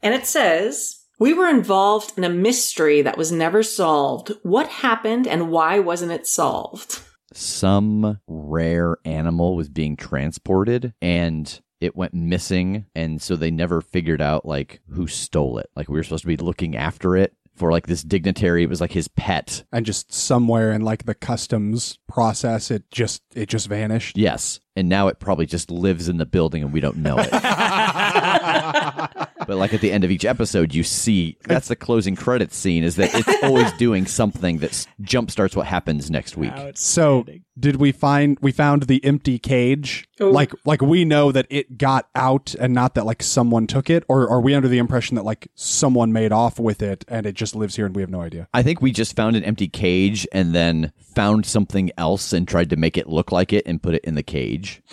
[0.03, 4.33] And it says, We were involved in a mystery that was never solved.
[4.43, 7.03] What happened and why wasn't it solved?
[7.37, 14.23] Some rare animal was being transported and it went missing and so they never figured
[14.23, 15.69] out like who stole it.
[15.77, 18.63] Like we were supposed to be looking after it for like this dignitary.
[18.63, 19.65] It was like his pet.
[19.73, 24.17] And just somewhere in like the customs process, it just it just vanished.
[24.17, 24.61] Yes.
[24.77, 27.31] And now it probably just lives in the building and we don't know it.
[29.47, 32.85] but like at the end of each episode, you see that's the closing credits scene
[32.85, 36.53] is that it's always doing something that s- jumpstarts what happens next week.
[36.75, 37.25] So
[37.59, 40.09] did we find we found the empty cage?
[40.21, 40.31] Oh.
[40.31, 44.05] Like like we know that it got out and not that like someone took it,
[44.09, 47.35] or are we under the impression that like someone made off with it and it
[47.35, 48.49] just lives here and we have no idea?
[48.53, 52.71] I think we just found an empty cage and then found something else and tried
[52.71, 54.83] to make it look like it and put it in the cage.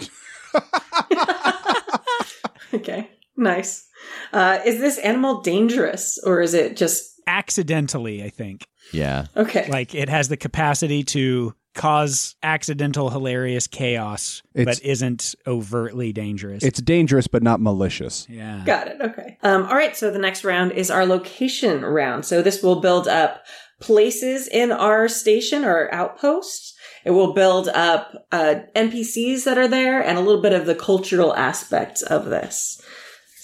[2.74, 3.10] Okay.
[3.38, 3.88] Nice.
[4.32, 8.66] Uh, is this animal dangerous or is it just Accidentally, I think.
[8.92, 9.28] Yeah.
[9.38, 9.68] okay?
[9.70, 16.64] Like it has the capacity to cause accidental hilarious chaos, It's- but isn't overtly dangerous.
[16.64, 18.28] It's dangerous but not malicious.
[18.30, 18.62] yeah.
[18.66, 18.98] Got it.
[19.02, 19.38] Okay.
[19.42, 19.96] Um, all right.
[19.96, 22.26] So the next round is our location round.
[22.26, 23.44] So this will build up
[23.80, 26.74] places in our station or outposts.
[27.06, 30.76] It will build up uh, NPCs that are there and a little bit of the
[30.76, 32.82] cultural aspects of this.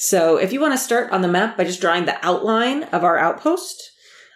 [0.02, 3.04] So if you want to start on the map by just drawing the outline of
[3.04, 3.92] our outpost,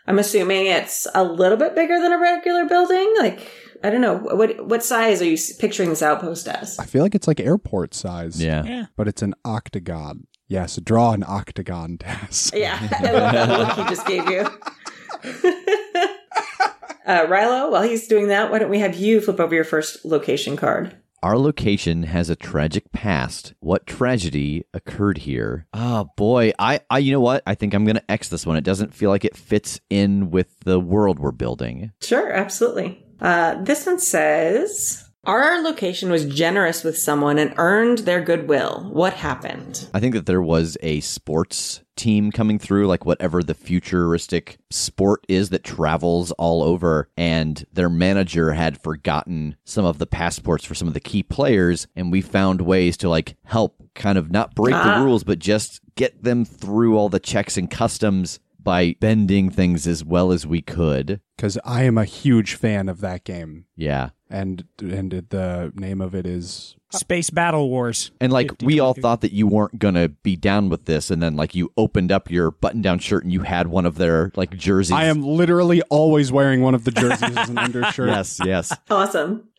[0.06, 3.14] I'm assuming it's a little bit bigger than a regular building.
[3.18, 3.50] Like
[3.82, 6.78] I don't know what what size are you picturing this outpost as?
[6.80, 8.44] I feel like it's like airport size.
[8.44, 8.66] Yeah.
[8.66, 8.88] Yeah.
[8.98, 10.28] But it's an octagon.
[10.50, 12.54] Yes, draw an octagon task.
[12.54, 14.42] Yeah, I love that look he just gave you.
[17.06, 20.04] uh, Rilo, while he's doing that, why don't we have you flip over your first
[20.04, 20.98] location card?
[21.24, 23.54] Our location has a tragic past.
[23.62, 25.68] What tragedy occurred here?
[25.74, 27.44] Oh boy, I, I you know what?
[27.48, 28.58] I think I'm gonna X this one.
[28.58, 31.94] It doesn't feel like it fits in with the world we're building.
[32.02, 33.06] Sure, absolutely.
[33.22, 38.90] Uh, this one says our location was generous with someone and earned their goodwill.
[38.92, 39.88] What happened?
[39.94, 45.24] I think that there was a sports team coming through, like whatever the futuristic sport
[45.30, 50.76] is that travels all over, and their manager had forgotten some of the passports for
[50.76, 54.56] some of the key players, and we found ways to like help kind of not
[54.56, 54.98] break Ah.
[55.00, 59.88] the rules, but just get them through all the checks and customs by bending things
[59.88, 61.20] as well as we could.
[61.36, 63.66] Because I am a huge fan of that game.
[63.76, 64.10] Yeah.
[64.30, 68.12] And and the name of it is Space Battle Wars.
[68.20, 69.02] And like we all 50-23.
[69.02, 72.32] thought that you weren't gonna be down with this, and then like you opened up
[72.32, 74.92] your button-down shirt and you had one of their like jerseys.
[74.92, 78.10] I am literally always wearing one of the jerseys as an undershirt.
[78.14, 78.76] Yes, yes.
[78.90, 79.50] Awesome.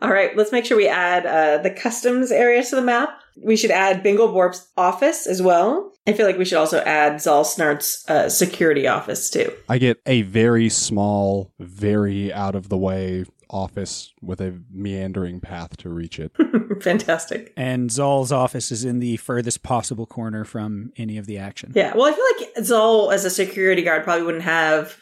[0.00, 3.20] All right, let's make sure we add uh, the customs area to the map.
[3.42, 5.93] We should add Bingle Borp's office as well.
[6.06, 9.52] I feel like we should also add Zalsnart's uh, security office too.
[9.68, 15.76] I get a very small, very out of the way office with a meandering path
[15.78, 16.32] to reach it.
[16.82, 17.52] Fantastic.
[17.56, 21.72] And Zol's office is in the furthest possible corner from any of the action.
[21.74, 22.24] Yeah, well, I feel
[22.54, 24.96] like Zal, as a security guard, probably wouldn't have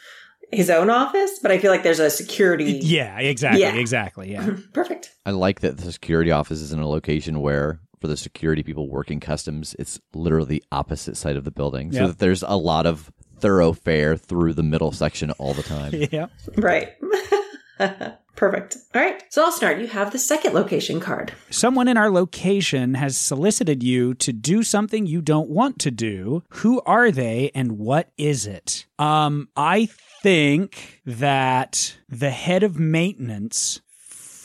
[0.51, 2.79] his own office, but I feel like there's a security.
[2.83, 3.75] Yeah, exactly, Yeah.
[3.75, 4.31] exactly.
[4.31, 4.51] Yeah.
[4.73, 5.11] Perfect.
[5.25, 8.89] I like that the security office is in a location where for the security people
[8.89, 11.89] working customs, it's literally the opposite side of the building.
[11.93, 12.07] So Yeah.
[12.07, 15.93] that there's a lot of thoroughfare through the middle section all the time.
[16.11, 16.25] yeah.
[16.57, 16.89] Right.
[18.35, 18.75] Perfect.
[18.93, 19.23] All right.
[19.29, 21.31] So, Allsnart, you have the second location card.
[21.49, 26.43] Someone in our location has solicited you to do something you don't want to do.
[26.49, 28.85] Who are they and what is it?
[28.99, 29.87] Um, I
[30.23, 33.79] think that the head of maintenance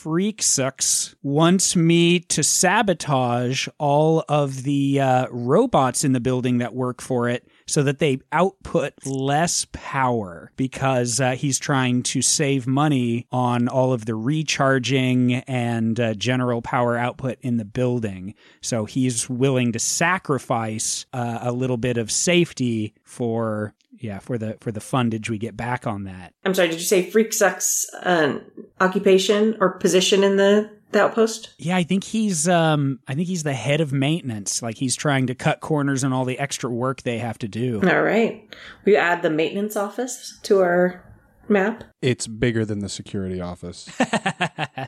[0.03, 7.01] Freaksucks wants me to sabotage all of the uh, robots in the building that work
[7.01, 13.27] for it so that they output less power because uh, he's trying to save money
[13.31, 18.33] on all of the recharging and uh, general power output in the building.
[18.61, 24.57] So he's willing to sacrifice uh, a little bit of safety for yeah for the
[24.61, 26.33] for the fundage we get back on that.
[26.45, 28.39] I'm sorry, did you say Freak Sucks uh,
[28.79, 31.53] occupation or position in the, the outpost?
[31.57, 34.61] Yeah, I think he's um I think he's the head of maintenance.
[34.61, 37.81] Like he's trying to cut corners on all the extra work they have to do.
[37.83, 38.47] All right.
[38.85, 41.03] We add the maintenance office to our
[41.47, 41.83] map.
[42.01, 43.89] It's bigger than the security office.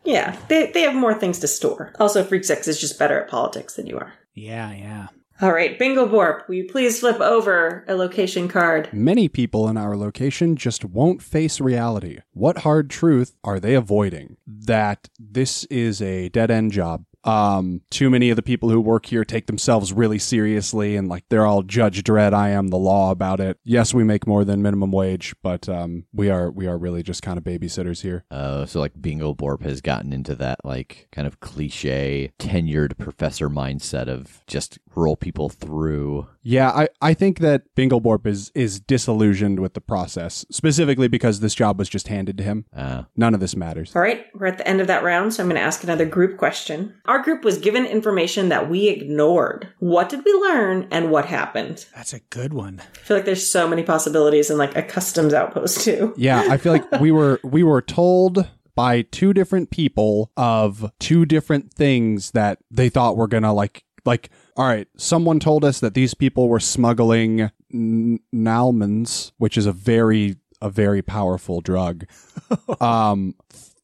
[0.03, 1.93] Yeah, they, they have more things to store.
[1.99, 4.13] Also, Freak Sucks is just better at politics than you are.
[4.33, 5.07] Yeah, yeah.
[5.41, 8.93] All right, Bingo Borp, will you please flip over a location card?
[8.93, 12.19] Many people in our location just won't face reality.
[12.31, 14.37] What hard truth are they avoiding?
[14.45, 17.05] That this is a dead end job.
[17.23, 21.23] Um, too many of the people who work here take themselves really seriously and like
[21.29, 23.59] they're all Judge Dredd, I am the law about it.
[23.63, 27.21] Yes, we make more than minimum wage, but um, we are we are really just
[27.21, 28.25] kind of babysitters here.
[28.31, 33.49] Uh, so like Bingo Borp has gotten into that like kind of cliche tenured professor
[33.49, 36.27] mindset of just roll people through.
[36.43, 41.53] Yeah, I, I think that Bingleborp is is disillusioned with the process, specifically because this
[41.53, 42.65] job was just handed to him.
[42.75, 43.95] Uh, None of this matters.
[43.95, 46.05] All right, we're at the end of that round, so I'm going to ask another
[46.05, 46.95] group question.
[47.05, 49.67] Our group was given information that we ignored.
[49.79, 51.85] What did we learn and what happened?
[51.95, 52.81] That's a good one.
[52.95, 56.13] I feel like there's so many possibilities in like a customs outpost too.
[56.17, 61.25] Yeah, I feel like we were we were told by two different people of two
[61.25, 65.93] different things that they thought were gonna like like all right someone told us that
[65.93, 72.05] these people were smuggling n- nalmans which is a very a very powerful drug
[72.81, 73.35] um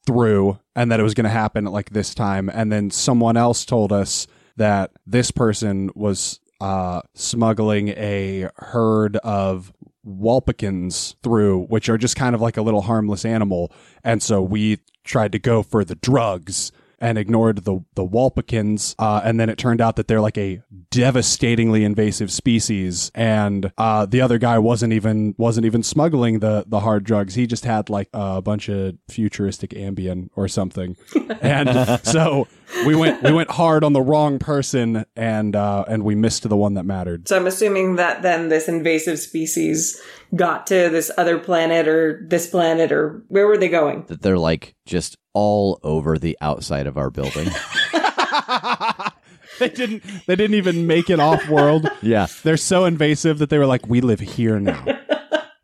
[0.06, 3.36] through and that it was going to happen at like this time and then someone
[3.36, 9.74] else told us that this person was uh smuggling a herd of
[10.08, 13.72] Walpikins through, which are just kind of like a little harmless animal.
[14.04, 18.96] And so we tried to go for the drugs and ignored the the Walpikins.
[18.98, 23.12] Uh, and then it turned out that they're like a devastatingly invasive species.
[23.14, 27.36] And uh, the other guy wasn't even wasn't even smuggling the the hard drugs.
[27.36, 30.98] He just had like a bunch of futuristic Ambien or something.
[31.42, 32.48] and so
[32.86, 36.58] we went we went hard on the wrong person and uh, and we missed the
[36.58, 37.28] one that mattered.
[37.28, 40.00] So I'm assuming that then this invasive species
[40.36, 44.06] got to this other planet or this planet or where were they going?
[44.08, 47.50] that they're like just all over the outside of our building.
[49.60, 51.90] they didn't they didn't even make it off world.
[52.02, 52.28] yeah.
[52.44, 54.86] They're so invasive that they were like, we live here now.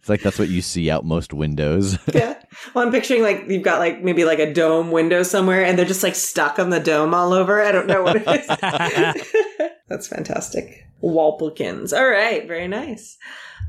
[0.04, 1.97] It's like that's what you see out most windows.
[2.14, 2.38] Yeah.
[2.74, 5.86] Well, I'm picturing like you've got like maybe like a dome window somewhere and they're
[5.86, 7.62] just like stuck on the dome all over.
[7.62, 9.72] I don't know what it is.
[9.88, 10.86] That's fantastic.
[11.01, 11.97] Walplikins.
[11.97, 12.45] All right.
[12.45, 13.18] Very nice.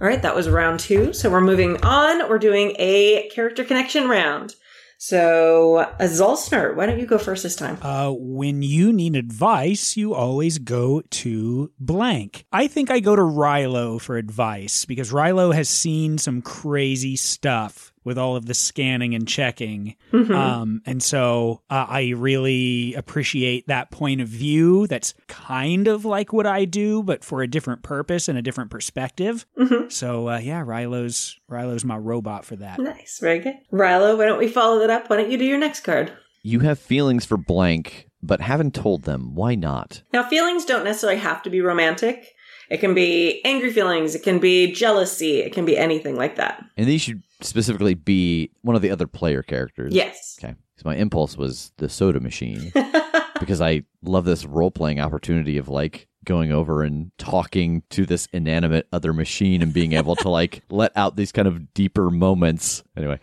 [0.00, 0.20] All right.
[0.20, 1.12] That was round two.
[1.12, 2.28] So we're moving on.
[2.28, 4.56] We're doing a character connection round.
[4.98, 7.78] So, Azulsner, why don't you go first this time?
[7.82, 12.44] Uh, when you need advice, you always go to blank.
[12.52, 17.93] I think I go to Rilo for advice because Rilo has seen some crazy stuff
[18.04, 19.96] with all of the scanning and checking.
[20.12, 26.32] Um, and so uh, I really appreciate that point of view that's kind of like
[26.32, 29.46] what I do, but for a different purpose and a different perspective.
[29.88, 32.78] So, uh, yeah, Rilo's, Rilo's my robot for that.
[32.78, 33.18] Nice.
[33.20, 33.54] Very good.
[33.72, 35.08] Rilo, why don't we follow that up?
[35.10, 36.12] Why don't you do your next card?
[36.44, 39.34] you have feelings for blank, but haven't told them.
[39.34, 40.02] Why not?
[40.12, 42.33] Now, feelings don't necessarily have to be romantic.
[42.70, 44.14] It can be angry feelings.
[44.14, 45.40] It can be jealousy.
[45.40, 46.64] It can be anything like that.
[46.76, 49.94] And these should specifically be one of the other player characters.
[49.94, 50.38] Yes.
[50.42, 50.54] Okay.
[50.76, 52.72] So my impulse was the soda machine
[53.40, 58.26] because I love this role playing opportunity of like going over and talking to this
[58.32, 62.82] inanimate other machine and being able to like let out these kind of deeper moments.
[62.96, 63.18] Anyway,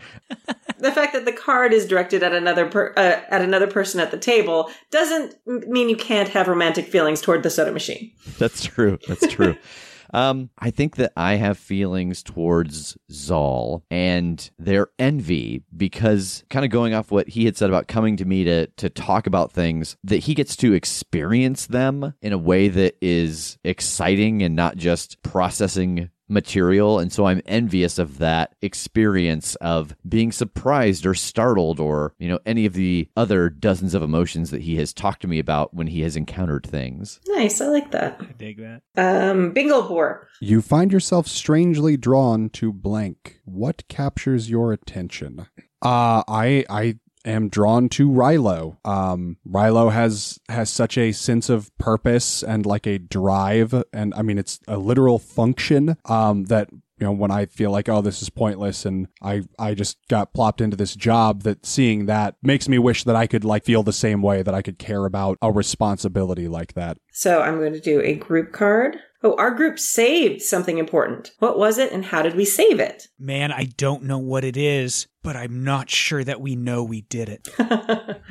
[0.79, 4.11] The fact that the card is directed at another per- uh, at another person at
[4.11, 8.11] the table doesn't mean you can't have romantic feelings toward the soda machine.
[8.39, 8.97] that's true.
[9.07, 9.55] That's true.
[10.13, 16.71] Um, I think that I have feelings towards Zal and their envy because kind of
[16.71, 19.97] going off what he had said about coming to me to to talk about things
[20.03, 25.21] that he gets to experience them in a way that is exciting and not just
[25.23, 26.97] processing material.
[26.97, 32.39] And so I'm envious of that experience of being surprised or startled or, you know,
[32.45, 35.87] any of the other dozens of emotions that he has talked to me about when
[35.87, 37.19] he has encountered things.
[37.27, 37.61] Nice.
[37.61, 38.17] I like that.
[38.19, 38.81] I dig that.
[38.95, 40.27] Um, bingo board.
[40.39, 43.41] You find yourself strangely drawn to blank.
[43.45, 45.47] What captures your attention?
[45.81, 48.77] Uh I I am drawn to Rilo.
[48.85, 54.21] Um Rilo has has such a sense of purpose and like a drive and I
[54.21, 58.21] mean it's a literal function um that you know when I feel like oh this
[58.21, 62.69] is pointless and I I just got plopped into this job that seeing that makes
[62.69, 65.37] me wish that I could like feel the same way that I could care about
[65.41, 66.97] a responsibility like that.
[67.11, 68.97] So I'm going to do a group card.
[69.23, 71.31] Oh, our group saved something important.
[71.39, 73.07] What was it and how did we save it?
[73.19, 77.01] Man, I don't know what it is, but I'm not sure that we know we
[77.01, 77.47] did it.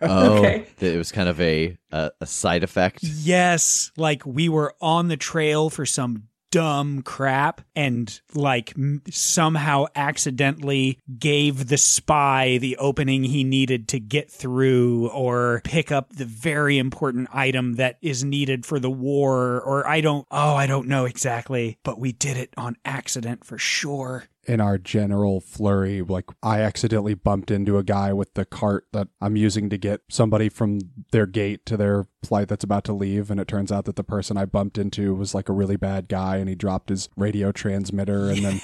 [0.00, 0.66] Oh, Okay.
[0.80, 3.00] it was kind of a, a, a side effect.
[3.02, 8.74] Yes, like we were on the trail for some dumb crap and like
[9.10, 16.12] somehow accidentally gave the spy the opening he needed to get through or pick up
[16.12, 20.66] the very important item that is needed for the war or I don't oh I
[20.66, 24.24] don't know exactly but we did it on accident for sure.
[24.46, 29.08] In our general flurry, like I accidentally bumped into a guy with the cart that
[29.20, 30.80] I'm using to get somebody from
[31.12, 33.30] their gate to their flight that's about to leave.
[33.30, 36.08] And it turns out that the person I bumped into was like a really bad
[36.08, 38.60] guy and he dropped his radio transmitter and then.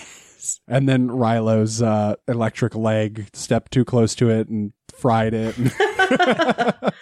[0.68, 5.56] And then Rilo's uh, electric leg stepped too close to it and fried it.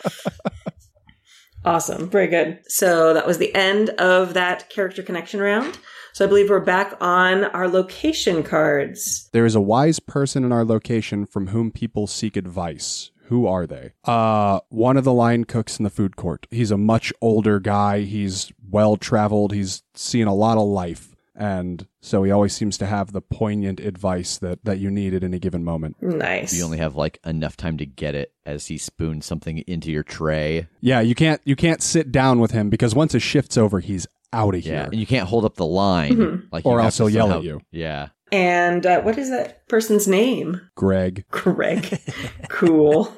[1.67, 2.09] Awesome.
[2.09, 2.61] Very good.
[2.69, 5.79] So that was the end of that character connection round.
[6.17, 9.29] So I believe we're back on our location cards.
[9.35, 13.11] There is a wise person in our location from whom people seek advice.
[13.25, 13.93] Who are they?
[14.03, 16.47] Uh, one of the line cooks in the food court.
[16.51, 18.01] He's a much older guy.
[18.01, 19.53] He's well traveled.
[19.53, 21.15] He's seen a lot of life.
[21.35, 25.23] And so he always seems to have the poignant advice that, that you need at
[25.23, 25.97] any given moment.
[26.01, 26.55] Nice.
[26.55, 30.03] You only have like enough time to get it as he spoons something into your
[30.03, 30.67] tray.
[30.81, 34.07] Yeah, you can't you can't sit down with him because once his shift's over, he's
[34.33, 34.73] out of Yeah.
[34.83, 34.89] here.
[34.93, 36.13] And you can't hold up the line.
[36.17, 36.43] Mhm.
[36.53, 37.61] Like Or you have else to he'll yell at you.
[37.71, 38.09] Yeah.
[38.33, 40.61] And uh, what is that person's name?
[40.75, 41.25] Greg.
[41.31, 42.01] Greg.
[42.49, 43.15] cool.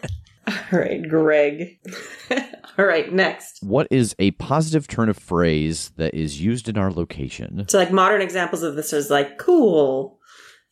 [0.47, 1.79] All right, Greg.
[2.79, 3.59] All right, next.
[3.63, 7.65] What is a positive turn of phrase that is used in our location?
[7.69, 10.19] So, like modern examples of this is like cool.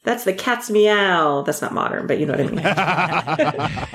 [0.05, 1.43] That's the cat's meow.
[1.43, 3.89] That's not modern, but you know what I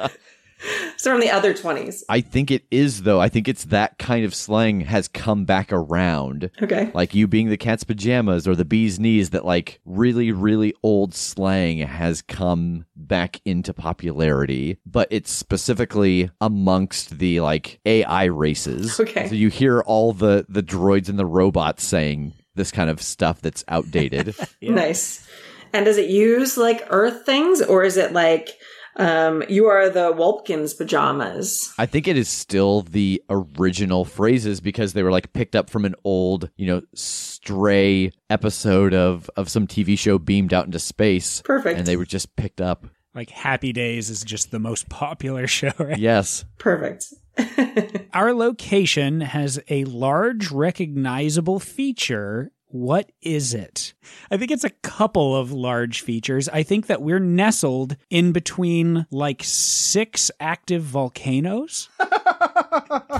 [0.00, 0.10] mean.
[0.96, 2.04] so from the other twenties.
[2.08, 3.20] I think it is though.
[3.20, 6.50] I think it's that kind of slang has come back around.
[6.62, 6.90] Okay.
[6.94, 11.14] Like you being the cat's pajamas or the bee's knees that like really really old
[11.14, 18.98] slang has come back into popularity, but it's specifically amongst the like AI races.
[18.98, 19.28] Okay.
[19.28, 23.40] So you hear all the the droids and the robots saying this kind of stuff
[23.40, 24.34] that's outdated.
[24.62, 25.26] Nice.
[25.72, 28.56] And does it use like Earth things, or is it like
[28.96, 31.72] um, you are the Wolpkins pajamas?
[31.78, 35.84] I think it is still the original phrases because they were like picked up from
[35.84, 41.42] an old, you know, stray episode of of some TV show beamed out into space.
[41.42, 41.78] Perfect.
[41.78, 42.86] And they were just picked up.
[43.14, 45.98] Like Happy Days is just the most popular show, right?
[45.98, 46.44] Yes.
[46.58, 47.14] Perfect.
[48.12, 52.52] Our location has a large recognizable feature.
[52.74, 53.94] What is it?
[54.32, 56.48] I think it's a couple of large features.
[56.48, 61.88] I think that we're nestled in between like six active volcanoes.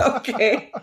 [0.01, 0.73] okay.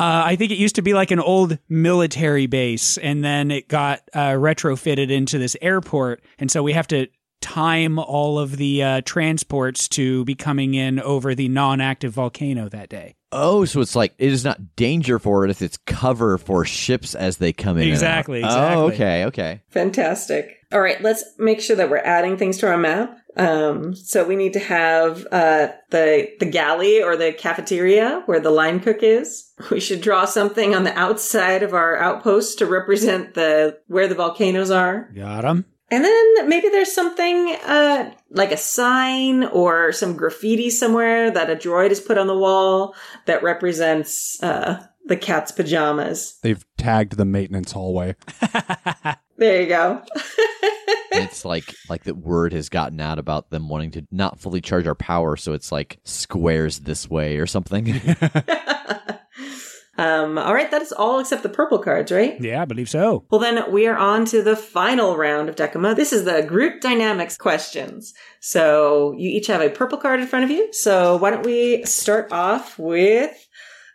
[0.00, 3.66] Uh, I think it used to be like an old military base, and then it
[3.66, 6.22] got uh, retrofitted into this airport.
[6.38, 7.08] And so we have to
[7.40, 12.68] time all of the uh, transports to be coming in over the non active volcano
[12.68, 13.14] that day.
[13.30, 17.14] Oh, so it's like it is not danger for it if it's cover for ships
[17.14, 17.82] as they come in.
[17.82, 17.94] and out.
[17.94, 19.60] Exactly, Oh, okay, okay.
[19.68, 20.54] Fantastic.
[20.72, 23.18] All right, let's make sure that we're adding things to our map.
[23.36, 28.50] Um, so we need to have uh, the the galley or the cafeteria where the
[28.50, 29.44] line cook is.
[29.70, 34.14] We should draw something on the outside of our outpost to represent the where the
[34.14, 35.10] volcanoes are.
[35.14, 35.64] Got them.
[35.90, 41.56] And then maybe there's something uh, like a sign or some graffiti somewhere that a
[41.56, 46.38] droid has put on the wall that represents uh, the cat's pajamas.
[46.42, 48.16] They've tagged the maintenance hallway.
[49.38, 50.02] There you go.
[51.10, 54.86] It's like like the word has gotten out about them wanting to not fully charge
[54.86, 57.86] our power, so it's like squares this way or something.
[59.98, 62.40] um, all right, that is all except the purple cards, right?
[62.40, 63.26] Yeah, I believe so.
[63.30, 65.94] Well, then we are on to the final round of Decuma.
[65.94, 68.14] This is the group dynamics questions.
[68.40, 70.72] So you each have a purple card in front of you.
[70.72, 73.36] So why don't we start off with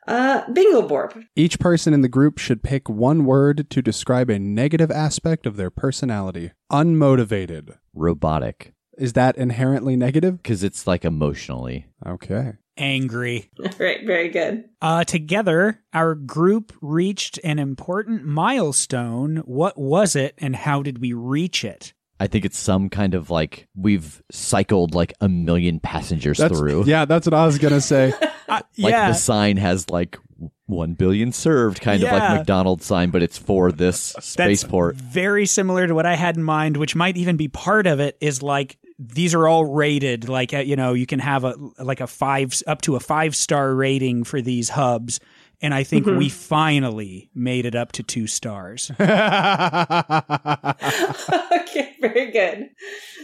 [0.05, 1.13] Uh, bingo board.
[1.33, 5.55] Each person in the group should pick one word to describe a negative aspect of
[5.55, 6.51] their personality.
[6.69, 7.77] Unmotivated.
[7.93, 8.73] Robotic.
[8.97, 10.43] Is that inherently negative?
[10.43, 11.87] Because it's like emotionally.
[12.05, 12.53] Okay.
[12.77, 13.49] Angry.
[13.59, 14.65] All right, very good.
[14.81, 19.37] Uh, together, our group reached an important milestone.
[19.45, 21.93] What was it, and how did we reach it?
[22.19, 26.85] I think it's some kind of like we've cycled like a million passengers That's, through.
[26.85, 28.13] Yeah, that's what I was going to say.
[28.45, 30.17] Uh, Like yeah, the sign has like
[30.65, 34.97] one billion served, kind of like McDonald's sign, but it's for this that's spaceport.
[34.97, 38.17] very similar to what I had in mind, which might even be part of it.
[38.19, 38.77] Is like
[39.07, 40.29] these are all rated.
[40.29, 43.35] Like uh, you know, you can have a like a five up to a five
[43.35, 45.19] star rating for these hubs.
[45.61, 48.91] And I think we finally made it up to two stars.
[48.99, 49.07] okay,
[52.01, 52.69] very good.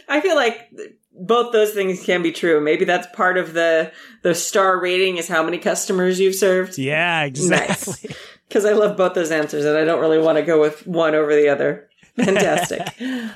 [0.07, 0.71] I feel like
[1.19, 2.61] both those things can be true.
[2.61, 3.91] Maybe that's part of the
[4.23, 6.77] the star rating is how many customers you've served.
[6.77, 8.15] yeah, exactly.
[8.47, 11.13] Because I love both those answers, and I don't really want to go with one
[11.13, 11.87] over the other.
[12.15, 12.81] Fantastic.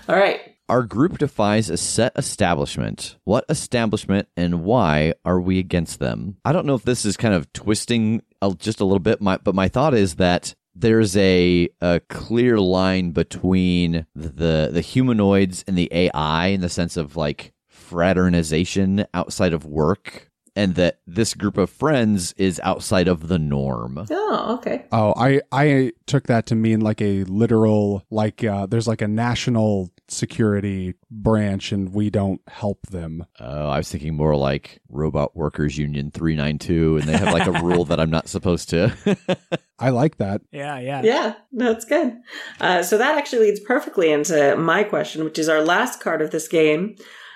[0.10, 0.53] All right.
[0.74, 3.18] Our group defies a set establishment.
[3.26, 6.38] What establishment and why are we against them?
[6.44, 8.24] I don't know if this is kind of twisting
[8.58, 13.12] just a little bit, my, but my thought is that there's a, a clear line
[13.12, 19.68] between the the humanoids and the AI in the sense of like fraternization outside of
[19.68, 24.08] work, and that this group of friends is outside of the norm.
[24.10, 24.86] Oh, okay.
[24.92, 29.08] Oh, I I took that to mean like a literal like uh there's like a
[29.08, 33.26] national security branch and we don't help them.
[33.40, 37.52] Oh, I was thinking more like Robot Workers Union 392, and they have like a
[37.64, 38.94] rule that I'm not supposed to.
[39.80, 40.42] I like that.
[40.52, 41.02] yeah, yeah.
[41.04, 42.18] Yeah, that's good.
[42.62, 46.32] Uh, so that actually leads perfectly into my question, which is our last card of
[46.32, 46.96] this game.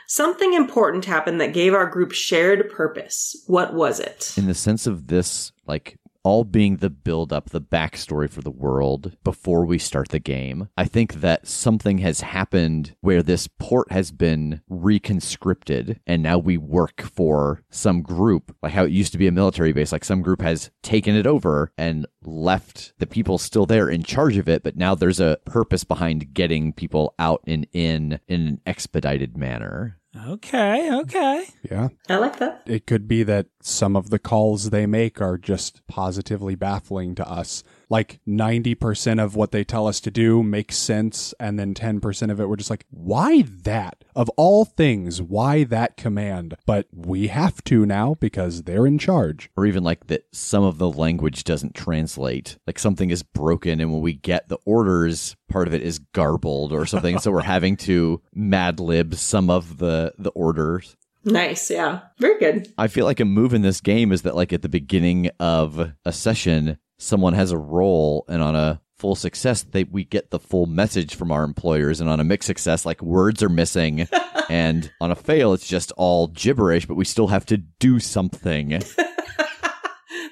[0.09, 3.35] Something important happened that gave our group shared purpose.
[3.47, 4.33] What was it?
[4.37, 8.51] In the sense of this, like all being the build up, the backstory for the
[8.51, 13.91] world before we start the game, I think that something has happened where this port
[13.91, 19.17] has been reconscripted and now we work for some group, like how it used to
[19.17, 23.37] be a military base, like some group has taken it over and left the people
[23.37, 27.41] still there in charge of it, but now there's a purpose behind getting people out
[27.47, 29.97] and in in an expedited manner.
[30.27, 31.45] Okay, okay.
[31.69, 31.89] Yeah.
[32.09, 32.63] I like that.
[32.65, 37.29] It could be that some of the calls they make are just positively baffling to
[37.29, 37.63] us.
[37.89, 42.39] Like 90% of what they tell us to do makes sense, and then 10% of
[42.39, 44.03] it we're just like, why that?
[44.15, 46.55] Of all things, why that command?
[46.65, 49.49] But we have to now because they're in charge.
[49.55, 53.91] or even like that some of the language doesn't translate like something is broken and
[53.91, 57.75] when we get the orders part of it is garbled or something so we're having
[57.77, 61.69] to mad lib some of the the orders Nice.
[61.69, 62.01] Yeah.
[62.19, 62.73] Very good.
[62.77, 65.93] i feel like a move in this game is that like at the beginning of
[66.05, 70.39] a session someone has a role and on a full success they we get the
[70.39, 74.07] full message from our employers and on a mixed success like words are missing
[74.49, 78.81] and on a fail it's just all gibberish but we still have to do something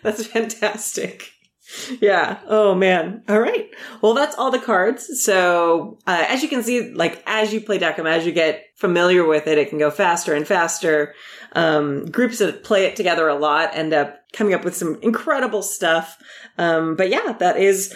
[0.05, 1.31] That's fantastic.
[1.99, 2.39] Yeah.
[2.47, 3.23] Oh man.
[3.27, 3.67] All right.
[4.01, 5.23] Well, that's all the cards.
[5.23, 9.25] So, uh, as you can see, like as you play Decuma, as you get familiar
[9.25, 11.15] with it, it can go faster and faster.
[11.53, 15.61] Um, groups that play it together a lot end up coming up with some incredible
[15.61, 16.17] stuff.
[16.57, 17.95] Um, but yeah, that is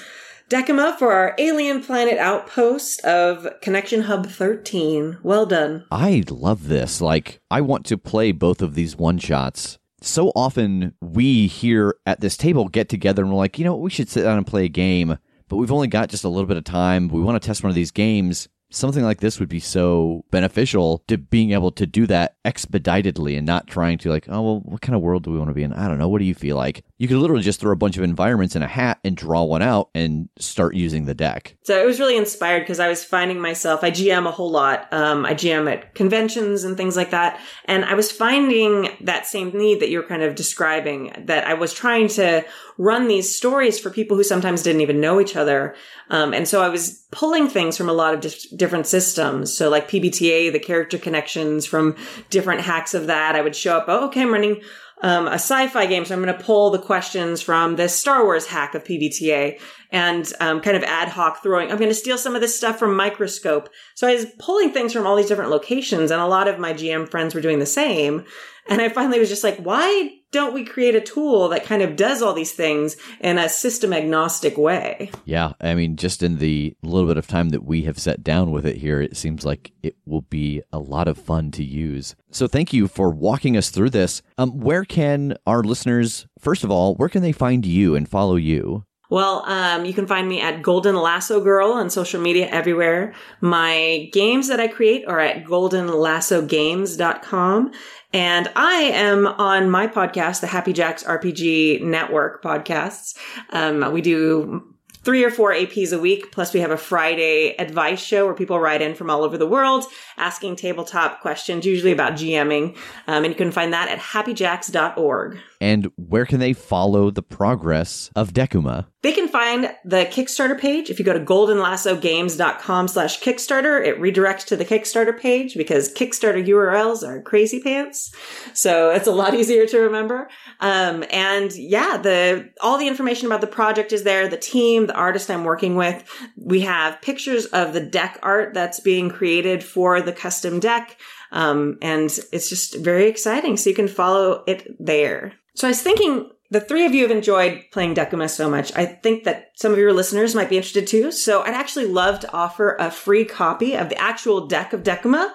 [0.50, 5.20] Decuma for our alien planet outpost of Connection Hub 13.
[5.22, 5.86] Well done.
[5.92, 7.02] I love this.
[7.02, 9.78] Like, I want to play both of these one shots.
[10.02, 13.90] So often we here at this table get together and we're like, you know, we
[13.90, 15.18] should sit down and play a game,
[15.50, 17.10] but we've only got just a little bit of time.
[17.10, 18.48] We want to test one of these games.
[18.72, 23.46] Something like this would be so beneficial to being able to do that expeditedly and
[23.46, 25.64] not trying to like, oh, well, what kind of world do we want to be
[25.64, 25.74] in?
[25.74, 26.08] I don't know.
[26.08, 26.84] What do you feel like?
[26.98, 29.62] You could literally just throw a bunch of environments in a hat and draw one
[29.62, 31.56] out and start using the deck.
[31.64, 34.88] So it was really inspired because I was finding myself, I GM a whole lot.
[34.92, 37.40] Um, I GM at conventions and things like that.
[37.66, 41.74] And I was finding that same need that you're kind of describing that I was
[41.74, 42.46] trying to
[42.78, 45.76] run these stories for people who sometimes didn't even know each other.
[46.10, 49.52] Um, and so I was pulling things from a lot of dif- different systems.
[49.52, 51.96] So like PBTA, the character connections from
[52.30, 53.36] different hacks of that.
[53.36, 54.62] I would show up, oh, okay, I'm running
[55.02, 58.46] um, a sci-fi game, so I'm going to pull the questions from this Star Wars
[58.46, 59.60] hack of PBTA.
[59.92, 61.72] and um, kind of ad hoc throwing.
[61.72, 63.70] I'm going to steal some of this stuff from Microscope.
[63.96, 66.74] So I was pulling things from all these different locations, and a lot of my
[66.74, 68.26] GM friends were doing the same.
[68.70, 71.96] And I finally was just like, why don't we create a tool that kind of
[71.96, 75.12] does all these things in a system agnostic way?
[75.26, 78.52] Yeah, I mean, just in the little bit of time that we have set down
[78.52, 82.16] with it here, it seems like it will be a lot of fun to use.
[82.32, 84.22] So thank you for walking us through this.
[84.38, 88.36] Um, where can our listeners, first of all, where can they find you and follow
[88.36, 88.86] you?
[89.10, 93.16] Well, um, you can find me at Golden Lasso Girl on social media everywhere.
[93.42, 97.72] My games that I create are at goldenlassogames.com.
[98.12, 103.16] And I am on my podcast, the Happy Jacks RPG Network podcasts.
[103.52, 104.64] Um, we do
[105.04, 106.32] three or four APs a week.
[106.32, 109.48] Plus, we have a Friday advice show where people write in from all over the
[109.48, 109.86] world
[110.18, 112.76] asking tabletop questions, usually about GMing.
[113.08, 115.40] Um, and you can find that at happyjacks.org.
[115.62, 118.86] And where can they follow the progress of Decuma?
[119.02, 120.90] They can find the Kickstarter page.
[120.90, 126.46] If you go to goldenlassogames.com slash Kickstarter, it redirects to the Kickstarter page because Kickstarter
[126.46, 128.14] URLs are crazy pants.
[128.54, 130.30] So it's a lot easier to remember.
[130.62, 134.30] Um, and yeah, the, all the information about the project is there.
[134.30, 136.10] The team, the artist I'm working with.
[136.38, 140.98] We have pictures of the deck art that's being created for the custom deck.
[141.32, 143.58] Um, and it's just very exciting.
[143.58, 145.34] So you can follow it there.
[145.56, 148.76] So I was thinking the three of you have enjoyed playing Decuma so much.
[148.76, 151.12] I think that some of your listeners might be interested too.
[151.12, 155.32] So I'd actually love to offer a free copy of the actual deck of Decuma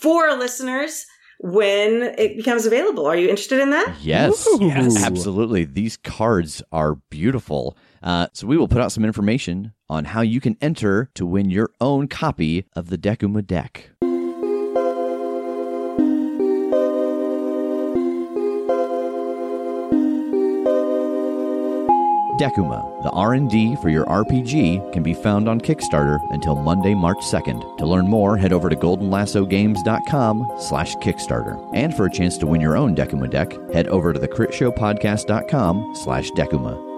[0.00, 1.06] for listeners
[1.40, 3.06] when it becomes available.
[3.06, 3.96] Are you interested in that?
[4.00, 4.58] Yes, Ooh.
[4.60, 5.02] Yes.
[5.02, 5.64] absolutely.
[5.64, 7.76] These cards are beautiful.
[8.02, 11.50] Uh, so we will put out some information on how you can enter to win
[11.50, 13.90] your own copy of the Decuma deck.
[22.38, 27.76] Decuma, the R&D for your RPG, can be found on Kickstarter until Monday, March 2nd.
[27.78, 31.70] To learn more, head over to goldenlassogames.com slash Kickstarter.
[31.74, 36.30] And for a chance to win your own Decuma deck, head over to thecritshowpodcast.com slash
[36.30, 36.92] Decuma.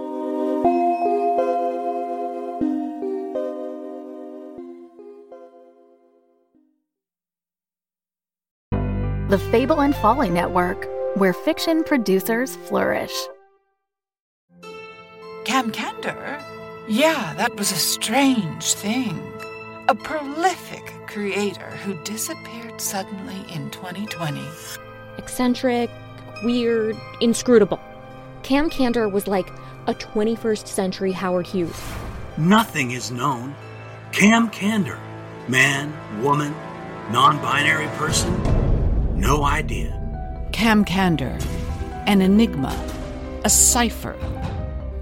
[9.31, 10.87] The Fable and Folly Network,
[11.17, 13.13] where fiction producers flourish.
[15.55, 16.43] Cam Candor?
[16.89, 19.17] Yeah, that was a strange thing.
[19.87, 24.43] A prolific creator who disappeared suddenly in 2020.
[25.17, 25.91] eccentric,
[26.43, 27.79] weird, inscrutable.
[28.43, 29.49] Cam Candor was like
[29.87, 31.81] a 21st century Howard Hughes.
[32.37, 33.55] Nothing is known.
[34.11, 34.99] Cam Candor.
[35.47, 36.53] Man, woman,
[37.13, 38.35] non binary person.
[39.17, 39.93] No idea.
[40.51, 41.39] Cam Candor.
[42.09, 42.75] An enigma.
[43.45, 44.17] A cipher.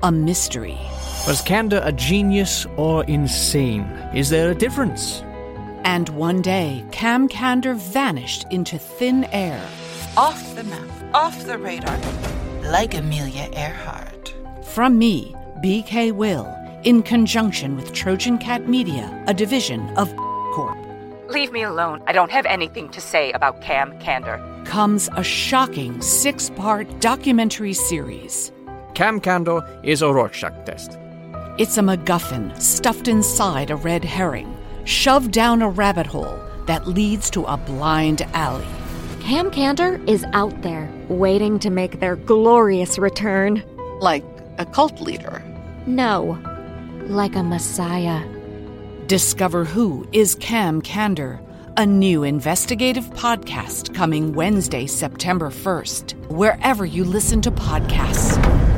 [0.04, 0.78] A mystery.
[1.28, 3.82] Was Candor a genius or insane?
[4.12, 5.22] Is there a difference?
[5.84, 9.62] And one day, Cam Candor vanished into thin air.
[10.16, 11.96] Off the map, off the radar,
[12.64, 14.34] like Amelia Earhart.
[14.64, 16.46] From me, BK Will,
[16.82, 20.12] in conjunction with Trojan Cat Media, a division of
[20.52, 20.76] Corp,
[21.28, 22.02] Leave me alone.
[22.08, 24.38] I don't have anything to say about Cam Candor.
[24.64, 28.50] comes a shocking six part documentary series.
[28.94, 30.98] Cam Candor is a Rorschach test.
[31.56, 34.54] It's a MacGuffin stuffed inside a red herring,
[34.84, 38.66] shoved down a rabbit hole that leads to a blind alley.
[39.20, 43.62] Cam Candor is out there, waiting to make their glorious return.
[44.00, 44.24] Like
[44.58, 45.42] a cult leader.
[45.86, 46.38] No,
[47.06, 48.22] like a messiah.
[49.06, 51.40] Discover who is Cam Candor,
[51.78, 58.71] a new investigative podcast coming Wednesday, September 1st, wherever you listen to podcasts.